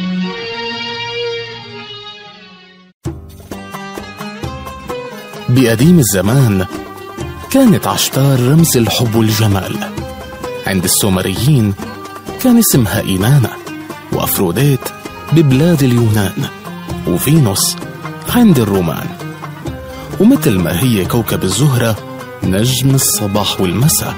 [5.55, 6.65] بقديم الزمان
[7.49, 9.77] كانت عشتار رمز الحب والجمال
[10.67, 11.73] عند السومريين
[12.43, 13.49] كان اسمها إينانا
[14.13, 14.79] وأفروديت
[15.33, 16.45] ببلاد اليونان
[17.07, 17.75] وفينوس
[18.29, 19.07] عند الرومان.
[20.19, 21.97] ومثل ما هي كوكب الزهرة
[22.43, 24.15] نجم الصباح والمساء.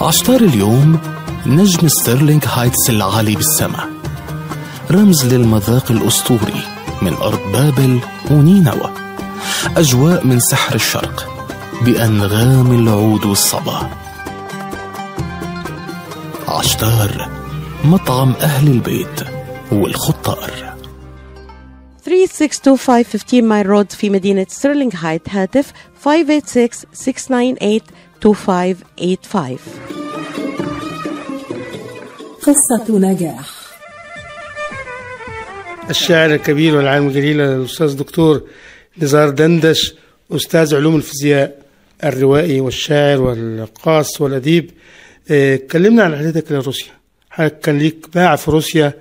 [0.00, 0.98] عشتار اليوم
[1.46, 3.88] نجم ستيرلينغ هايتس العالي بالسماء.
[4.90, 6.62] رمز للمذاق الأسطوري
[7.02, 8.99] من أرض بابل ونينوى.
[9.76, 11.28] أجواء من سحر الشرق
[11.84, 13.90] بأنغام العود والصبا.
[16.48, 17.28] عشتار
[17.84, 19.20] مطعم أهل البيت
[19.72, 20.50] والخطار.
[22.04, 25.72] 3625 Mile Road في مدينة ستيرلينغ هايتس هاتف
[26.04, 26.08] 586-698-2585
[32.42, 33.46] قصة نجاح.
[35.90, 38.42] الشاعر الكبير والعالم الجليل الأستاذ دكتور
[38.98, 39.94] نزار دندش
[40.32, 41.58] أستاذ علوم الفيزياء
[42.04, 44.70] الروائي والشاعر والقاص والأديب.
[45.30, 46.92] آه، كلمنا عن رحلتك لروسيا.
[47.30, 48.92] حضرتك كان ليك باع في روسيا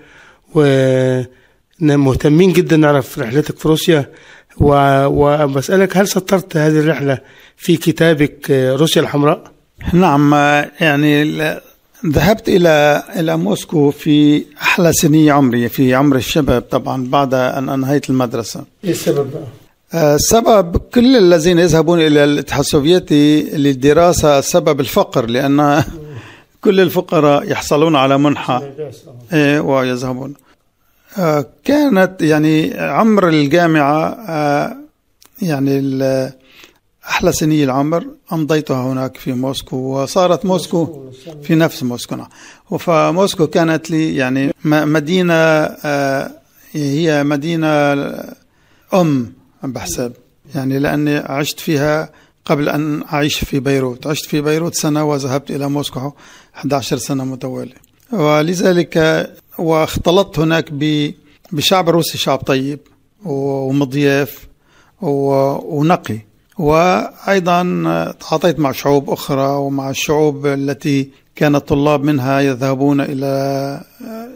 [0.55, 4.09] ومهتمين جدا نعرف رحلتك في روسيا.
[4.57, 7.17] و- وبسألك هل سطرت هذه الرحلة
[7.57, 9.51] في كتابك آه، روسيا الحمراء؟
[9.93, 10.33] نعم
[10.81, 11.59] يعني ل-
[12.05, 18.09] ذهبت إلى إلى موسكو في أحلى سني عمري في عمر الشباب طبعا بعد أن أنهيت
[18.09, 18.63] المدرسة.
[18.83, 19.43] إيه السبب بقى؟
[19.93, 25.83] آه، السبب كل الذين يذهبون إلى الاتحاد السوفيتي للدراسة سبب الفقر لأن
[26.63, 28.63] كل الفقراء يحصلون على منحة.
[29.33, 30.33] إيه، ويذهبون.
[31.17, 34.77] آه، كانت يعني عمر الجامعة آه،
[35.41, 35.99] يعني
[37.09, 41.11] أحلى سني العمر أمضيتها هناك في موسكو وصارت موسكو
[41.43, 42.15] في نفس موسكو.
[42.15, 42.27] نعم.
[42.79, 45.63] فموسكو كانت لي يعني مدينة
[46.73, 47.67] هي مدينة
[48.93, 49.38] أم.
[49.63, 50.13] بحسب
[50.55, 52.09] يعني لأني عشت فيها
[52.45, 54.07] قبل أن أعيش في بيروت.
[54.07, 56.11] عشت في بيروت سنة وذهبت إلى موسكو
[56.55, 57.75] 11 سنة متوالية.
[58.11, 60.73] ولذلك واختلطت هناك
[61.51, 62.79] بشعب روسي شعب طيب
[63.25, 64.47] ومضياف
[65.01, 66.19] ونقي.
[66.59, 67.63] وأيضا
[68.19, 73.81] تعاطيت مع شعوب أخرى ومع الشعوب التي كان الطلاب منها يذهبون إلى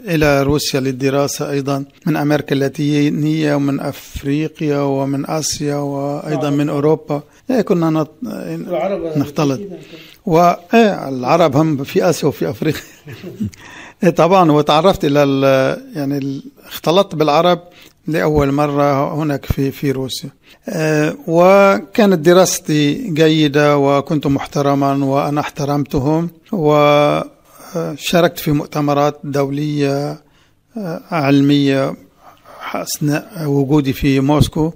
[0.08, 7.22] إلى روسيا للدراسة أيضا من أمريكا اللاتينية ومن أفريقيا ومن آسيا وأيضا من أوروبا.
[7.50, 8.06] إيه كنا
[9.16, 9.60] نختلط.
[10.26, 12.82] والعرب هم في آسيا وفي أفريقيا.
[14.04, 15.20] إيه طبعا وتعرفت إلى
[15.94, 17.60] يعني اختلطت بالعرب
[18.06, 20.30] لأول مرة هناك في في روسيا.
[20.68, 30.20] آه، وكانت دراستي جيدة وكنت محترما وأنا احترمتهم وشاركت في مؤتمرات دولية
[30.76, 31.94] آه، علمية
[32.74, 34.72] أثناء وجودي في موسكو.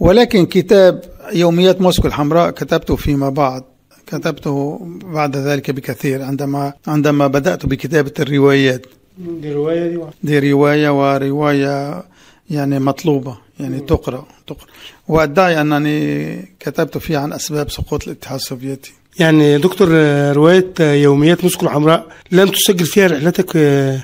[0.00, 3.62] ولكن كتاب يوميات موسكو الحمراء كتبته فيما بعد
[4.06, 8.86] كتبته بعد ذلك بكثير عندما عندما بدأت بكتابة الروايات.
[9.18, 9.98] دي رواية دي.
[10.22, 12.02] دي رواية ورواية
[12.50, 14.66] يعني مطلوبة يعني تقرأ تقرأ.
[15.08, 18.92] وأدعي أنني كتبت فيه عن أسباب سقوط الاتحاد السوفيتي.
[19.18, 24.00] يعني دكتور آه، رواية آه، يوميات موسكو الحمراء لم تسجل فيها رحلتك آه،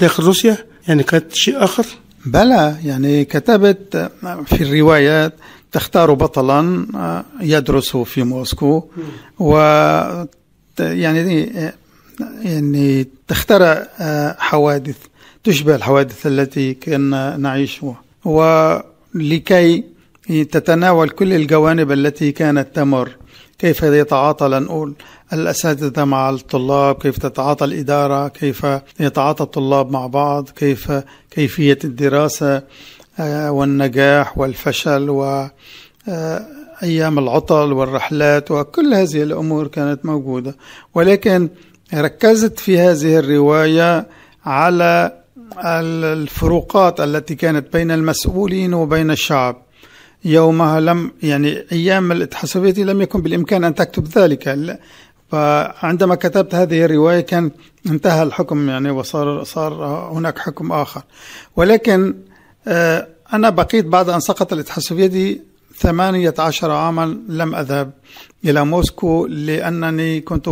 [0.00, 0.56] داخل روسيا؟
[0.88, 1.86] يعني كانت شيء آخر؟
[2.26, 4.10] بلى يعني كتبت
[4.46, 5.34] في الروايات
[5.72, 6.86] تختار بطلا
[7.40, 8.84] يدرس في موسكو.
[9.38, 9.56] و
[10.78, 11.52] يعني
[12.42, 13.88] يعني تخترع
[14.38, 14.96] حوادث.
[15.44, 19.84] تشبه الحوادث التي كنا نعيشها ولكي
[20.28, 23.10] تتناول كل الجوانب التي كانت تمر.
[23.58, 24.94] كيف يتعاطى لنقول
[25.32, 28.66] الأساتذة مع الطلاب؟ كيف تتعاطى الإدارة؟ كيف
[29.00, 30.92] يتعاطى الطلاب مع بعض؟ كيف
[31.30, 32.62] كيفية الدراسة؟
[33.18, 35.48] آه، والنجاح والفشل و
[36.08, 36.46] آه،
[36.82, 40.56] العطل والرحلات وكل هذه الأمور كانت موجودة.
[40.94, 41.48] ولكن
[41.94, 44.06] ركزت في هذه الرواية
[44.46, 45.19] على
[45.58, 49.62] الفروقات التي كانت بين المسؤولين وبين الشعب
[50.24, 54.78] يومها لم يعني أيام الاتحاد السوفيتي لم يكن بالإمكان أن تكتب ذلك.
[55.30, 57.50] فعندما كتبت هذه الرواية كان
[57.86, 59.72] انتهى الحكم يعني وصار صار
[60.12, 61.02] هناك حكم آخر
[61.56, 62.14] ولكن
[62.68, 65.40] آه، أنا بقيت بعد أن سقط الاتحاد السوفيتي
[65.76, 67.90] 18 عاما لم أذهب
[68.44, 70.48] إلى موسكو لأنني كنت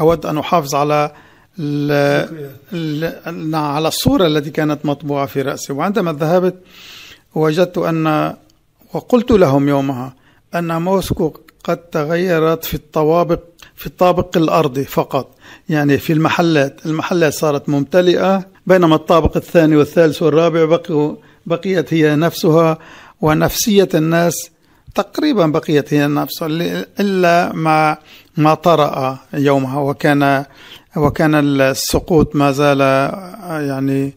[0.00, 1.12] أود أن أحافظ على
[1.58, 2.52] ال-
[3.26, 5.72] ال- على الصورة التي كانت مطبوعة في رأسي.
[5.72, 6.54] وعندما ذهبت
[7.34, 8.34] وجدت أن
[8.92, 10.14] وقلت لهم يومها
[10.54, 11.32] أن موسكو
[11.64, 13.40] قد تغيرت في الطوابق
[13.76, 15.30] في الطابق الأرضي فقط.
[15.68, 16.86] يعني في المحلات.
[16.86, 18.46] المحلات صارت ممتلئة.
[18.66, 21.16] بينما الطابق الثاني والثالث والرابع بقوا
[21.46, 22.78] بقيت هي نفسها
[23.20, 24.50] ونفسية الناس
[24.94, 26.46] تقريبا بقيت هي نفسها
[27.00, 27.96] إلا ما
[28.36, 29.80] ما طرأ يومها.
[29.80, 30.44] وكان
[30.96, 32.80] وكان السقوط ما زال
[33.68, 34.14] يعني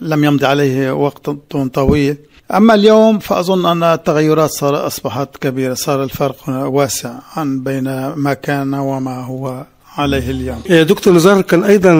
[0.00, 1.30] لم يمضي عليه وقت
[1.74, 2.16] طويل.
[2.54, 8.74] أما اليوم فأظن أن التغيرات صار أصبحت كبيرة صار الفرق واسع عن بين ما كان
[8.74, 10.62] وما هو عليه اليوم.
[10.70, 11.92] آه، دكتور نزار كان أيضا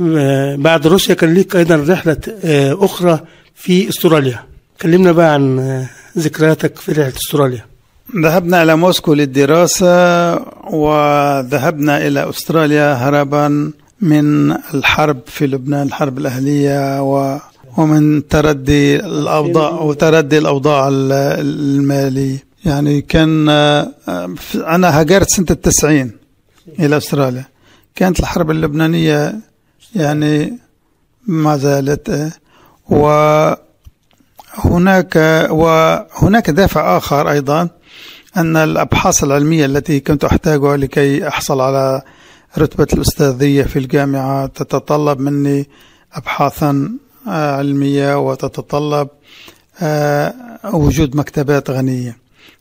[0.00, 3.20] آه، بعد روسيا كان ليك أيضا رحلة آه، أخرى
[3.54, 4.44] في أستراليا.
[4.82, 5.86] كلمنا بقى عن آه،
[6.18, 7.64] ذكرياتك في رحلة أستراليا.
[8.16, 10.34] ذهبنا إلى موسكو للدراسة
[10.70, 17.38] وذهبنا إلى أستراليا هربا من الحرب في لبنان الحرب الأهلية و
[17.76, 22.44] ومن تردي الأوضاع وتردي الأوضاع ال- المالية.
[22.64, 23.88] يعني كان آه،
[24.36, 26.12] في- أنا هاجرت سنة التسعين
[26.78, 27.44] إلى أستراليا.
[27.94, 29.34] كانت الحرب اللبنانية
[29.94, 30.58] يعني
[31.26, 32.30] ما زالت آه،
[34.64, 35.16] وهناك
[35.50, 37.68] وهناك دافع آخر أيضا.
[38.36, 42.02] أن الأبحاث العلمية التي كنت أحتاجها لكي أحصل على
[42.58, 45.68] رتبة الأستاذية في الجامعة تتطلب مني
[46.12, 46.92] أبحاثا
[47.28, 49.08] آه، علمية وتتطلب
[49.82, 50.34] آه،
[50.72, 52.16] وجود مكتبات غنية.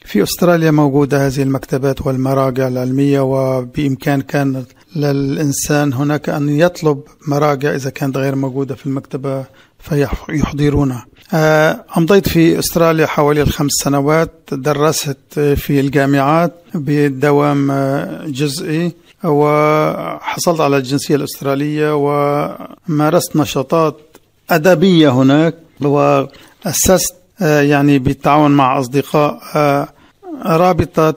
[0.05, 4.65] في أستراليا موجودة هذه المكتبات والمراجع العلمية وبإمكان كان
[4.95, 9.45] للإنسان هناك أن يطلب مراجع إذا كانت غير موجودة في المكتبة
[9.79, 11.05] فيحضرونها.
[11.97, 15.17] أمضيت في أستراليا حوالي الخمس سنوات درست
[15.55, 18.91] في الجامعات بدوام آه، جزئي
[19.23, 23.97] وحصلت على الجنسية الأسترالية ومارست نشاطات
[24.49, 29.87] أدبية هناك وأسست آه، يعني بالتعاون مع أصدقاء آه،
[30.45, 31.15] رابطة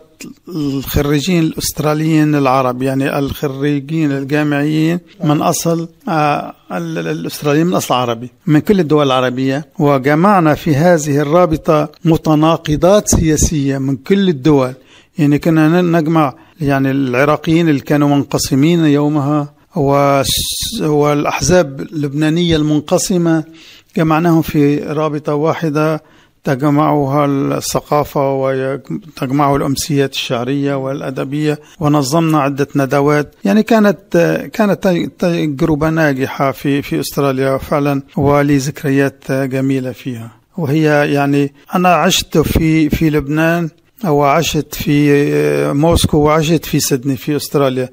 [0.49, 8.81] الخريجين الأستراليين العرب يعني الخريجين الجامعيين من أصل آه، الأستراليين من أصل عربي من كل
[8.81, 9.67] الدول العربية.
[9.79, 14.73] وجمعنا في هذه الرابطة متناقضات سياسية من كل الدول.
[15.19, 19.55] يعني كنا نجمع يعني العراقيين اللي كانوا منقسمين يومها
[20.81, 23.45] والأحزاب اللبنانية المنقسمة
[23.97, 26.03] جمعناهم في رابطة واحدة
[26.45, 33.35] تجمعها الثقافة وتجمعه الأمسيات الشعرية والأدبية ونظمنا عدة ندوات.
[33.45, 34.17] يعني كانت
[34.53, 34.89] كانت
[35.19, 40.31] تجربة ناجحة في في أستراليا فعلا ولي ذكريات جميلة فيها.
[40.57, 43.71] وهي يعني أنا عشت في في لبنان
[44.05, 47.89] وعشت في موسكو وعشت في سيدني في أستراليا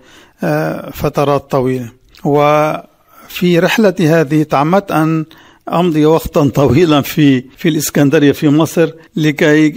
[0.93, 1.91] فترات طويلة.
[2.24, 5.26] وفي رحلتي هذه تعمدت أن
[5.70, 9.74] أمضي وقتا طويلا في في الإسكندرية في مصر لكي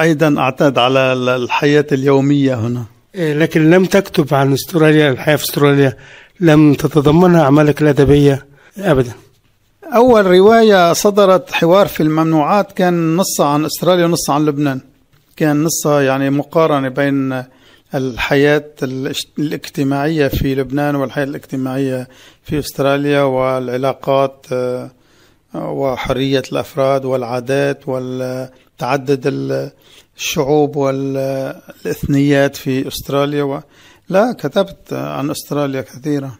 [0.00, 0.98] أيضا أعتاد على
[1.36, 2.84] الحياة اليومية هنا.
[3.14, 5.96] إيه، لكن لم تكتب عن استراليا الحياة في استراليا
[6.40, 8.46] لم تتضمنها أعمالك الأدبية
[8.78, 9.12] أبدا.
[9.94, 14.80] أول رواية صدرت حوار في الممنوعات كان نص عن استراليا ونص عن لبنان.
[15.36, 17.44] كان نص يعني مقارنة بين
[17.94, 18.64] الحياة
[19.38, 22.08] الاجتماعية في لبنان والحياة الاجتماعية
[22.44, 24.46] في استراليا والعلاقات
[25.54, 29.22] وحرية الأفراد والعادات وتعدد
[30.16, 33.60] الشعوب والإثنيات في أستراليا و...
[34.08, 36.30] لا كتبت عن أستراليا كثيرا.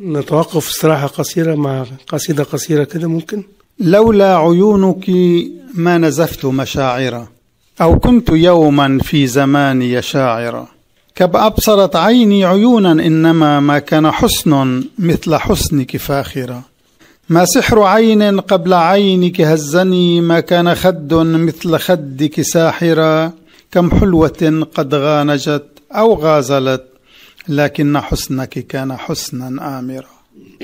[0.00, 3.44] نتوقف استراحة قصيرة مع قصيدة قصيرة كده ممكن؟
[3.78, 5.10] لولا عيونك
[5.74, 7.28] ما نزفت مشاعرا
[7.80, 10.68] أو كنت يوما في زماني شاعرا.
[11.14, 16.62] كب أبصرت عيني عيونا إنما ما كان حسن مثل حسنك فاخرا.
[17.30, 23.32] ما سحر عين قبل عينك هزني ما كان خد مثل خدك ساحرا.
[23.72, 26.84] كم حلوة قد غانجت أو غازلت
[27.48, 30.06] لكن حسنك كان حسنا آمرا.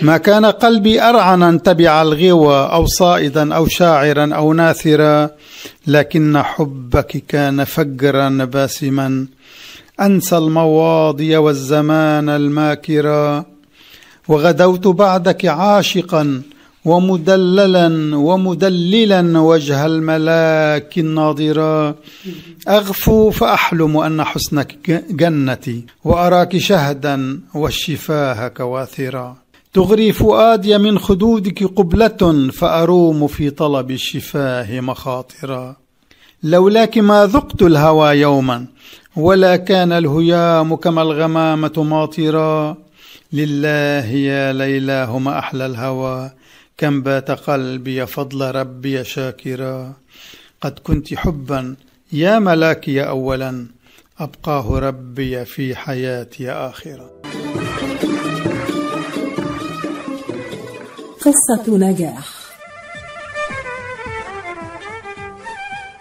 [0.03, 5.31] ما كان قلبي أرعنا تبع الغوى أو صائدا أو شاعرا أو ناثرا.
[5.87, 9.27] لكن حبك كان فجرا باسما.
[10.01, 13.45] أنسى المواضي والزمان الماكرا.
[14.29, 16.43] وغدوت بعدك عاشقا
[16.87, 21.95] ومدللا ومدللا وجه الملاك الناظرا
[22.69, 29.37] أغفو فأحلم أن حسنك جنتي وأراك شهدا والشفاه كواثرا.
[29.75, 35.77] تغري فؤادي من خدودك قبلة فأروم في طلب الشفاه مخاطرا.
[36.43, 38.67] لولاك ما ذقت الهوى يوما
[39.17, 42.77] ولا كان الهيام كما الغمامة ماطرا.
[43.33, 46.31] لله يا ليلاه ما أحلى الهوى.
[46.79, 49.93] كم بات قلبي فضل ربي شاكرا.
[50.61, 51.77] قد كنت حبا
[52.13, 53.67] يا ملاكي أولا
[54.19, 57.11] أبقاه ربي في حياتي آخرا.
[61.21, 62.36] قصة نجاح.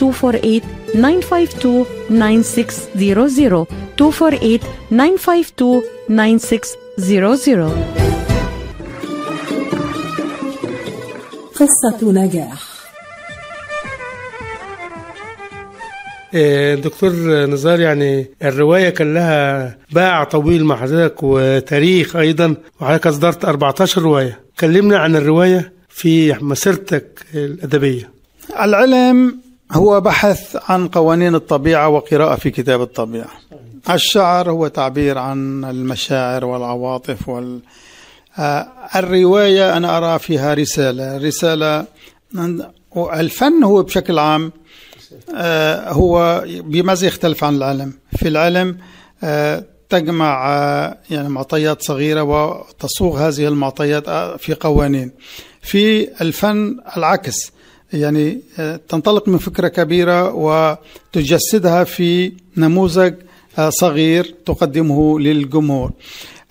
[0.00, 0.60] 248
[0.94, 3.66] 952 9600
[3.98, 5.82] 248 952
[6.98, 7.94] 9600
[11.54, 12.74] قصة نجاح.
[16.36, 17.10] آه، دكتور
[17.46, 24.40] نزار يعني الرواية كان لها باع طويل مع حضرتك وتاريخ أيضا وحضرتك أصدرت 14 رواية.
[24.60, 28.10] كلمنا عن الرواية في مسيرتك الأدبية.
[28.60, 33.30] العلم هو بحث عن قوانين الطبيعة وقراءة في كتاب الطبيعة.
[33.90, 37.60] الشعر هو تعبير عن المشاعر والعواطف وال
[38.38, 41.16] آه، الرواية أنا أرى فيها رسالة.
[41.16, 41.86] رسالة
[42.96, 44.52] الفن هو بشكل عام
[45.34, 47.92] آه، هو بماذا يختلف عن العلم.
[48.16, 48.78] في العلم
[49.24, 50.46] آه، تجمع
[51.10, 54.08] يعني معطيات صغيرة وتصوغ هذه المعطيات
[54.40, 55.12] في قوانين.
[55.62, 57.52] في الفن العكس.
[57.94, 63.14] يعني آه، تنطلق من فكرة كبيرة وتجسدها في نموذج
[63.58, 65.92] آه، صغير تقدمه للجمهور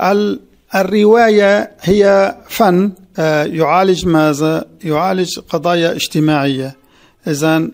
[0.02, 0.40] ال-
[0.76, 6.76] الرواية هي فن آه، يعالج ماذا؟ يعالج قضايا اجتماعية
[7.28, 7.68] إذا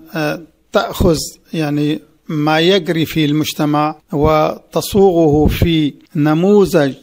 [0.74, 1.17] تأخذ
[1.53, 6.93] يعني ما يجري في المجتمع وتصوغه في نموذج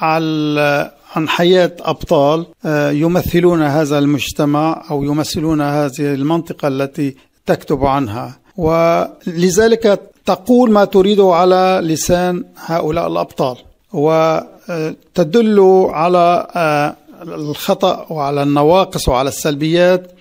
[0.00, 8.38] على عن حياة أبطال آه، يمثلون هذا المجتمع أو يمثلون هذه المنطقة التي تكتب عنها.
[8.56, 13.56] ولذلك تقول ما تريده على لسان هؤلاء الأبطال.
[13.92, 20.12] وتدل على آه، الخطأ وعلى النواقص وعلى السلبيات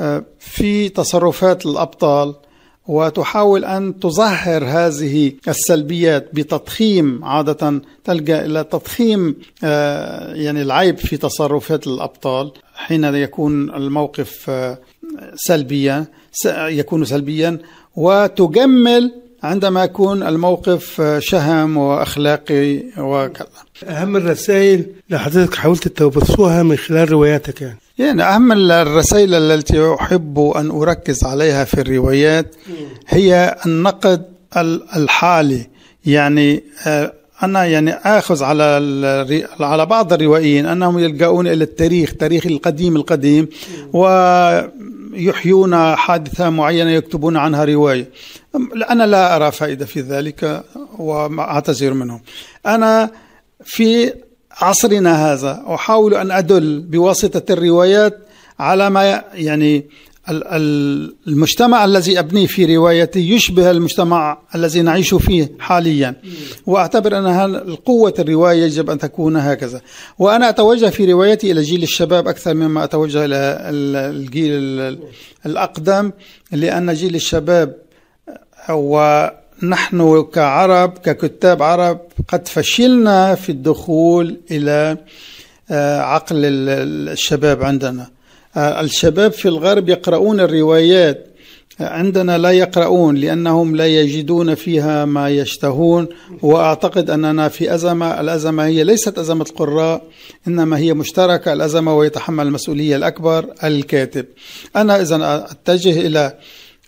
[0.00, 2.34] آه، في تصرفات الأبطال
[2.86, 11.86] وتحاول أن تظهر هذه السلبيات بتضخيم عادة تلجأ إلى تضخيم آه، يعني العيب في تصرفات
[11.86, 14.78] الأبطال حين يكون الموقف آه،
[15.34, 16.06] سلبيا
[16.46, 17.58] يكون سلبيا
[17.96, 19.12] وتجمل
[19.42, 23.46] عندما يكون الموقف آه، شهم وأخلاقي وكذا.
[23.86, 27.78] أهم الرسائل اللي حضرتك حاولت تبثوها من خلال رواياتك يعني.
[28.02, 32.54] يعني أهم الرسائل التي أحب أن أركز عليها في الروايات
[33.08, 34.22] هي النقد
[34.56, 35.66] ال- الحالي.
[36.06, 38.62] يعني آه، أنا يعني آخذ على
[39.60, 43.48] على بعض الروائيين أنهم يلجؤون إلى التاريخ تاريخ القديم القديم
[45.12, 48.10] ويحيون حادثة معينة يكتبون عنها رواية.
[48.90, 50.64] أنا لا أرى فائدة في ذلك
[50.98, 52.20] وأعتذر منهم.
[52.66, 53.10] أنا
[53.64, 54.12] في
[54.56, 55.62] عصرنا هذا.
[55.68, 58.18] أحاول أن أدل بواسطة الروايات
[58.58, 59.86] على ما يعني
[60.28, 66.14] ال- ال- المجتمع الذي أبنيه في روايتي يشبه المجتمع الذي نعيش فيه حاليا.
[66.66, 69.80] وأعتبر أن القوة الرواية يجب أن تكون هكذا.
[70.18, 73.36] وأنا أتوجه في روايتي إلى جيل الشباب أكثر مما أتوجه إلى
[73.70, 74.98] ال- الجيل ال-
[75.46, 76.10] الأقدم
[76.52, 77.74] لأن جيل الشباب
[79.62, 84.96] ونحن كعرب ككتاب عرب قد فشلنا في الدخول إلى
[85.70, 88.10] آه، عقل ال- الشباب عندنا.
[88.56, 91.26] آه، الشباب في الغرب يقرؤون الروايات.
[91.80, 96.08] آه، عندنا لا يقرؤون لأنهم لا يجدون فيها ما يشتهون.
[96.42, 98.20] وأعتقد أننا في أزمة.
[98.20, 100.02] الأزمة هي ليست أزمة القراء
[100.48, 101.52] إنما هي مشتركة.
[101.52, 104.26] الأزمة ويتحمل المسؤولية الأكبر الكاتب.
[104.76, 106.34] أنا إذا أتجه إلى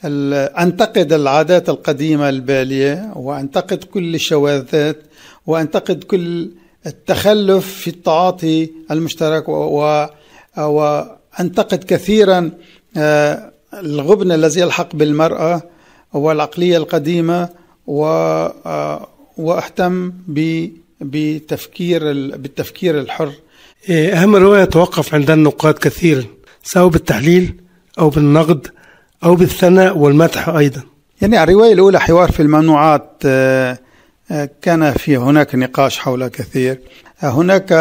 [0.04, 4.96] أنتقد العادات القديمة البالية وأنتقد كل الشواذات
[5.46, 6.50] وأنتقد كل
[6.86, 10.06] التخلف في التعاطي المشترك و-
[10.58, 12.50] وأنتقد كثيرا
[12.96, 15.62] آه، الغبن الذي يلحق بالمرأة
[16.12, 17.48] والعقلية القديمة
[17.86, 20.68] و آه، وأهتم ب-
[21.00, 23.32] بتفكير ال- بالتفكير الحر.
[23.88, 26.24] إيه، أهم رواية توقف عندها النقاد كثيرا
[26.62, 27.54] سواء بالتحليل
[27.98, 28.66] أو بالنقد.
[29.24, 30.80] أو بالثناء والمدح أيضا.
[31.22, 33.78] يعني الرواية الأولى حوار في الممنوعات آه،
[34.30, 36.80] آه، كان في هناك نقاش حول كثير.
[37.22, 37.72] آه، هناك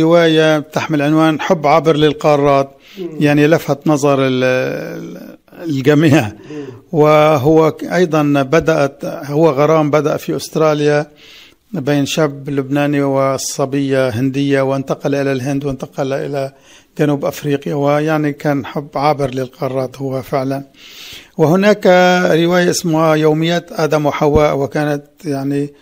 [0.00, 2.70] رواية تحمل عنوان حب عبر للقارات
[3.20, 6.32] يعني لفت نظر ال- ال- الجميع.
[6.92, 11.06] وهو أيضا بدأت هو غرام بدأ في أستراليا
[11.72, 16.52] بين شاب لبناني وصبية هندية وانتقل إلى الهند وانتقل إلى
[16.98, 20.62] جنوب أفريقيا ويعني كان حب عابر للقارات هو فعلا.
[21.38, 21.86] وهناك
[22.30, 25.72] رواية اسمها يوميات آدم وحواء وكانت يعني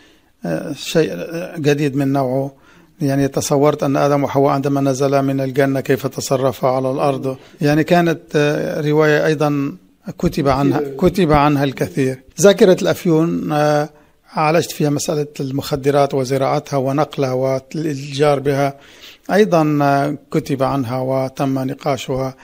[0.44, 1.16] آه، شيء
[1.58, 2.52] جديد من نوعه.
[3.00, 7.36] يعني تصورت أن آدم وحواء عندما نزلا من الجنة كيف تصرفا على الأرض.
[7.60, 9.76] يعني كانت آه، رواية أيضا
[10.18, 12.22] كتب عنها كتب عنها الكثير.
[12.40, 13.88] ذاكرة الأفيون آه،
[14.34, 18.76] عالجت فيها مسألة المخدرات وزراعتها ونقلها والإتجار بها.
[19.32, 22.34] أيضا آه، كتب عنها وتم نقاشها.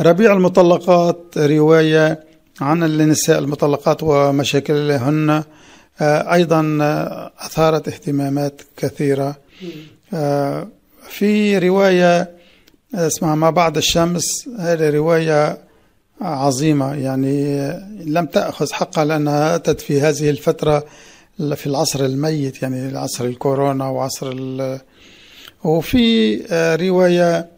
[0.00, 2.24] ربيع المطلقات رواية
[2.60, 5.42] عن النساء المطلقات ومشاكلهن.
[6.00, 6.78] أيضا
[7.38, 9.36] أثارت اهتمامات كثيرة.
[10.14, 10.68] آه،
[11.08, 12.30] في رواية
[12.94, 14.48] اسمها ما بعد الشمس.
[14.58, 15.58] هذه رواية
[16.20, 17.68] عظيمة يعني
[18.04, 20.84] لم تأخذ حقها لأنها أتت في هذه الفترة.
[21.38, 24.34] في العصر الميت يعني عصر الكورونا وعصر
[25.64, 27.48] وفي آه، رواية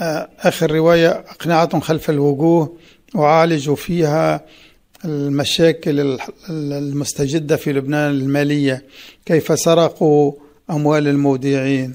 [0.00, 2.76] آه، آخر رواية أقنعة خلف الوجوه
[3.16, 4.44] أعالج فيها
[5.04, 6.18] المشاكل
[6.50, 8.84] المستجدة في لبنان المالية.
[9.26, 10.32] كيف سرقوا
[10.70, 11.94] أموال المودعين؟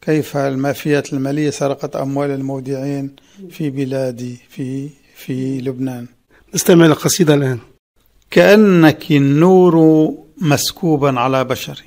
[0.00, 3.16] كيف المافيات المالية سرقت أموال المودعين
[3.50, 6.06] في بلادي في في لبنان؟
[6.54, 7.58] نستمع القصيدة الآن.
[8.30, 9.76] كأنك النور
[10.40, 11.84] مسكوبا على بشري.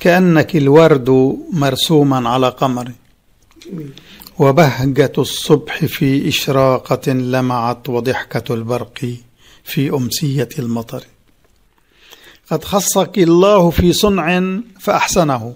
[0.00, 2.94] كأنك الورد مرسوما على قمري.
[4.38, 9.14] وبهجة الصبح في إشراقة لمعت وضحكة البرق
[9.64, 11.04] في أمسية المطر.
[12.50, 15.54] قد خصك الله في صنع فأحسنه.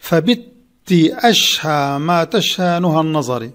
[0.00, 3.50] فبت أشهى ما تشهى نهى النظر.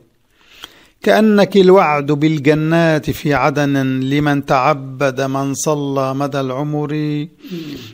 [1.04, 6.92] كأنك الوعد بالجنات في عدن لمن تعبد من صلى مدى العمر.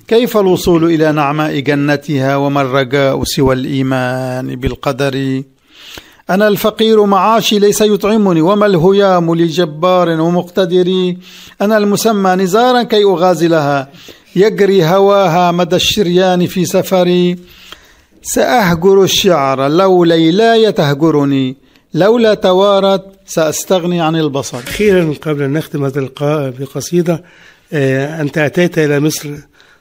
[0.08, 5.44] كيف الوصول إلى نعماء جنتها وما الرجاء سوى الإيمان بالقدر؟
[6.30, 11.16] أنا الفقير معاشي ليس يطعمني وما الهيام لجبار ومقتدر؟
[11.62, 13.90] أنا المسمى نزارا كي أغازلها
[14.36, 17.38] يجري هواها مدى الشريان في سفري.
[18.22, 24.58] سأهجر الشعر لو ليلاي تهجرني لولا توارت سأستغني عن البصر.
[24.58, 27.24] أخيرا قبل أن نختم هذا اللقاء بقصيدة
[27.74, 29.30] آه، أنت أتيت إلى مصر.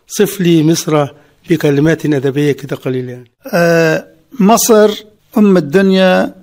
[0.06, 1.06] صف لي مصر
[1.50, 3.30] بكلمات أدبية كده قليلة يعني.
[3.52, 4.06] آه
[4.40, 4.90] مصر
[5.38, 6.34] أم الدنيا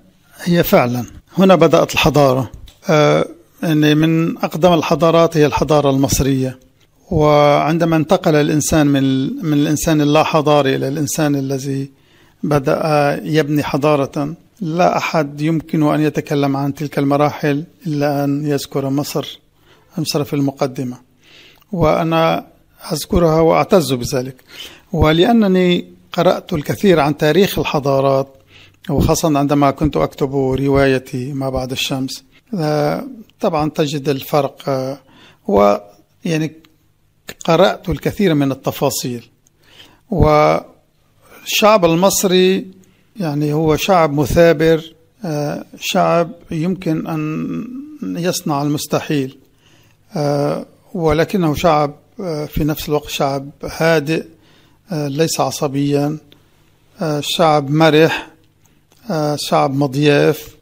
[0.43, 1.05] هي فعلا.
[1.38, 2.51] هنا بدأت الحضارة.
[3.63, 6.59] يعني من أقدم الحضارات هي الحضارة المصرية.
[7.11, 11.91] وعندما انتقل الإنسان من, من الإنسان اللا حضاري إلى الإنسان الذي
[12.43, 19.39] بدأ يبني حضارة لا أحد يمكن أن يتكلم عن تلك المراحل إلا أن يذكر مصر
[19.97, 20.97] مصر في المقدمة.
[21.72, 22.47] وأنا
[22.91, 24.36] أذكرها وأعتز بذلك.
[24.93, 28.28] ولأنني قرأت الكثير عن تاريخ الحضارات
[28.89, 32.24] وخاصة عندما كنت أكتب روايتي ما بعد الشمس.
[33.39, 34.70] طبعا تجد الفرق
[35.47, 36.53] ويعني
[37.45, 39.30] قرأت الكثير من التفاصيل.
[40.10, 42.68] والشعب المصري
[43.20, 44.95] يعني هو شعب مثابر
[45.26, 47.66] آه، شعب يمكن أن
[48.03, 49.38] يصنع المستحيل
[50.16, 54.26] آه، ولكنه شعب آه، في نفس الوقت شعب هادئ
[54.91, 56.18] ليس عصبيا
[57.20, 58.28] شعب مرح
[59.36, 60.55] شعب مضياف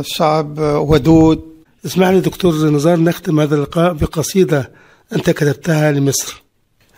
[0.00, 1.50] شعب ودود.
[1.86, 4.70] اسمح لي دكتور نزار نختم هذا اللقاء بقصيدة
[5.12, 6.42] أنت كتبتها لمصر.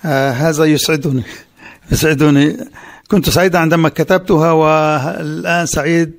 [0.03, 1.23] هذا يسعدني
[1.93, 2.57] يسعدني.
[3.13, 6.13] كنت سعيدا عندما كتبتها والآن سعيد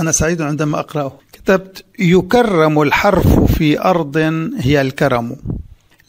[0.00, 1.12] أنا سعيد عندما أقرأه.
[1.32, 4.16] كتبت يكرم الحرف في أرض
[4.58, 5.36] هي الكرم.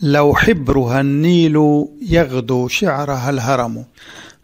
[0.01, 3.85] لو حبرها النيل يغدو شعرها الهرم.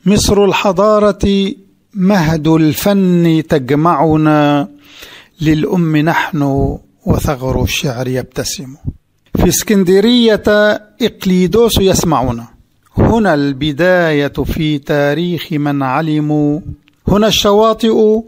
[0.05, 1.53] مصر الحضارة
[1.93, 4.67] مهد الفن تجمعنا.
[5.41, 6.41] للأم نحن
[7.05, 8.75] وثغر الشعر يبتسم.
[9.35, 10.43] في اسكندرية
[11.01, 12.52] إقليدوس يسمعنا.
[12.97, 16.59] هنا البداية في تاريخ من علموا.
[17.07, 18.19] هنا الشواطئ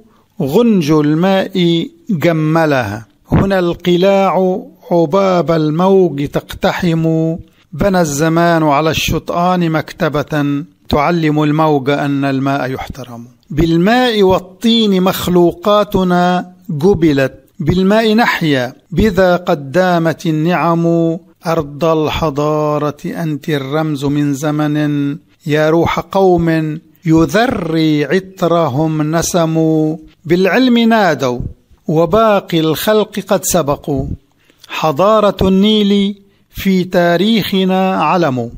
[0.41, 3.05] غنج الماء جملها.
[3.31, 4.61] هنا القلاع
[4.91, 7.35] عباب الموج تقتحم.
[7.73, 13.25] بنى الزمان على الشطآن مكتبة تعلم الموج أن الماء يحترم.
[13.49, 17.33] بالماء والطين مخلوقاتنا جبلت.
[17.59, 21.17] بالماء نحيا بذا قد دامت النعم.
[21.45, 25.17] أرض الحضارة أنت الرمز من زمن.
[25.47, 29.97] يا روح قوم يذري عطرهم نسموا.
[30.25, 31.39] بالعلم نادوا
[31.87, 34.07] وباقي الخلق قد سبقوا.
[34.67, 38.49] حضارة النيل في تاريخنا علموا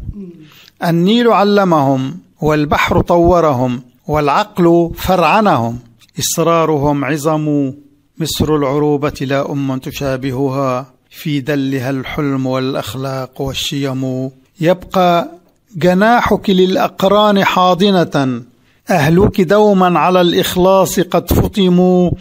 [0.83, 5.79] النيل علمهم والبحر طورهم والعقل فرعنهم.
[6.19, 7.71] إصرارهم عظموا
[8.19, 10.96] مصر العروبة لا أم تشابهها.
[11.17, 14.29] في دلها الحلم والأخلاق والشيم.
[14.61, 15.31] يبقى
[15.75, 18.41] جناحك للأقران حاضنة.
[18.89, 22.11] أهلك دوما على الإخلاص قد فطموا.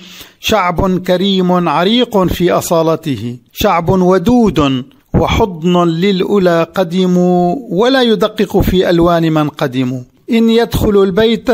[0.41, 3.37] شعب كريم عريق في أصالته.
[3.53, 4.85] شعب ودود
[5.15, 11.49] وحضن للأولى قدموا ولا يدقق في ألوان من قدموا إن يدخل البيت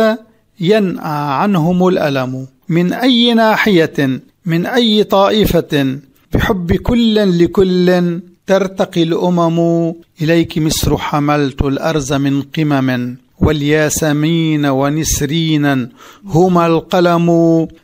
[0.60, 2.46] ينأى عنهم الألم.
[2.68, 5.98] من أي ناحية؟ من أي طائفة؟
[6.32, 9.92] بحب كل لكل ترتقي الأمم.
[10.22, 15.88] إليك مصر حملت الأرز من قمم والياسمين ونسرينا
[16.24, 17.28] هما القلم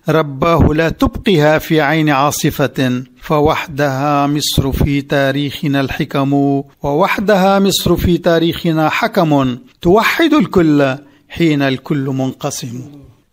[0.09, 3.03] رباه لا تبقها في عين عاصفة.
[3.23, 6.33] فوحدها مصر في تاريخنا الحكم.
[6.83, 9.59] ووحدها مصر في تاريخنا حكم.
[9.83, 10.97] توحد الكل
[11.29, 12.81] حين الكل منقسم.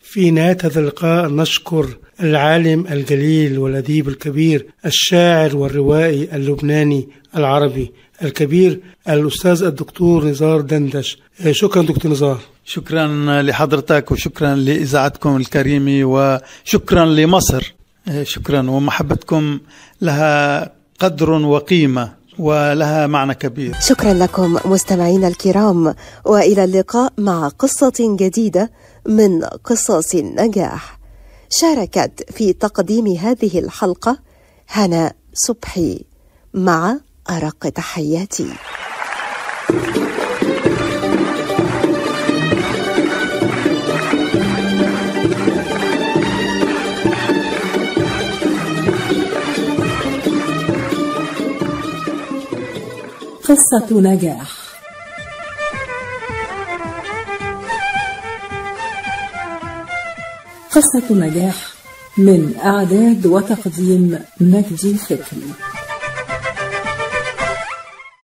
[0.01, 1.87] في نهاية هذا اللقاء نشكر
[2.19, 7.91] العالم الجليل والأديب الكبير الشاعر والروائي اللبناني العربي
[8.23, 11.17] الكبير الأستاذ الدكتور نزار دندش.
[11.51, 12.39] شكرا دكتور نزار.
[12.65, 13.07] شكرا
[13.41, 17.73] لحضرتك وشكرا لإذاعتكم الكريمة وشكرا لمصر.
[18.23, 19.59] شكرا ومحبتكم
[20.01, 23.75] لها قدر وقيمة ولها معنى كبير.
[23.79, 25.95] شكرا لكم مستمعينا الكرام
[26.25, 28.71] وإلى اللقاء مع قصة جديدة
[29.07, 30.99] من قصص النجاح.
[31.49, 34.19] شاركت في تقديم هذه الحلقة
[34.69, 36.05] هناء صبحي.
[36.53, 38.49] مع أرق تحياتي.
[53.43, 54.64] قصة نجاح.
[60.75, 61.55] قصة نجاح
[62.17, 65.49] من إعداد وتقديم مجدي فكري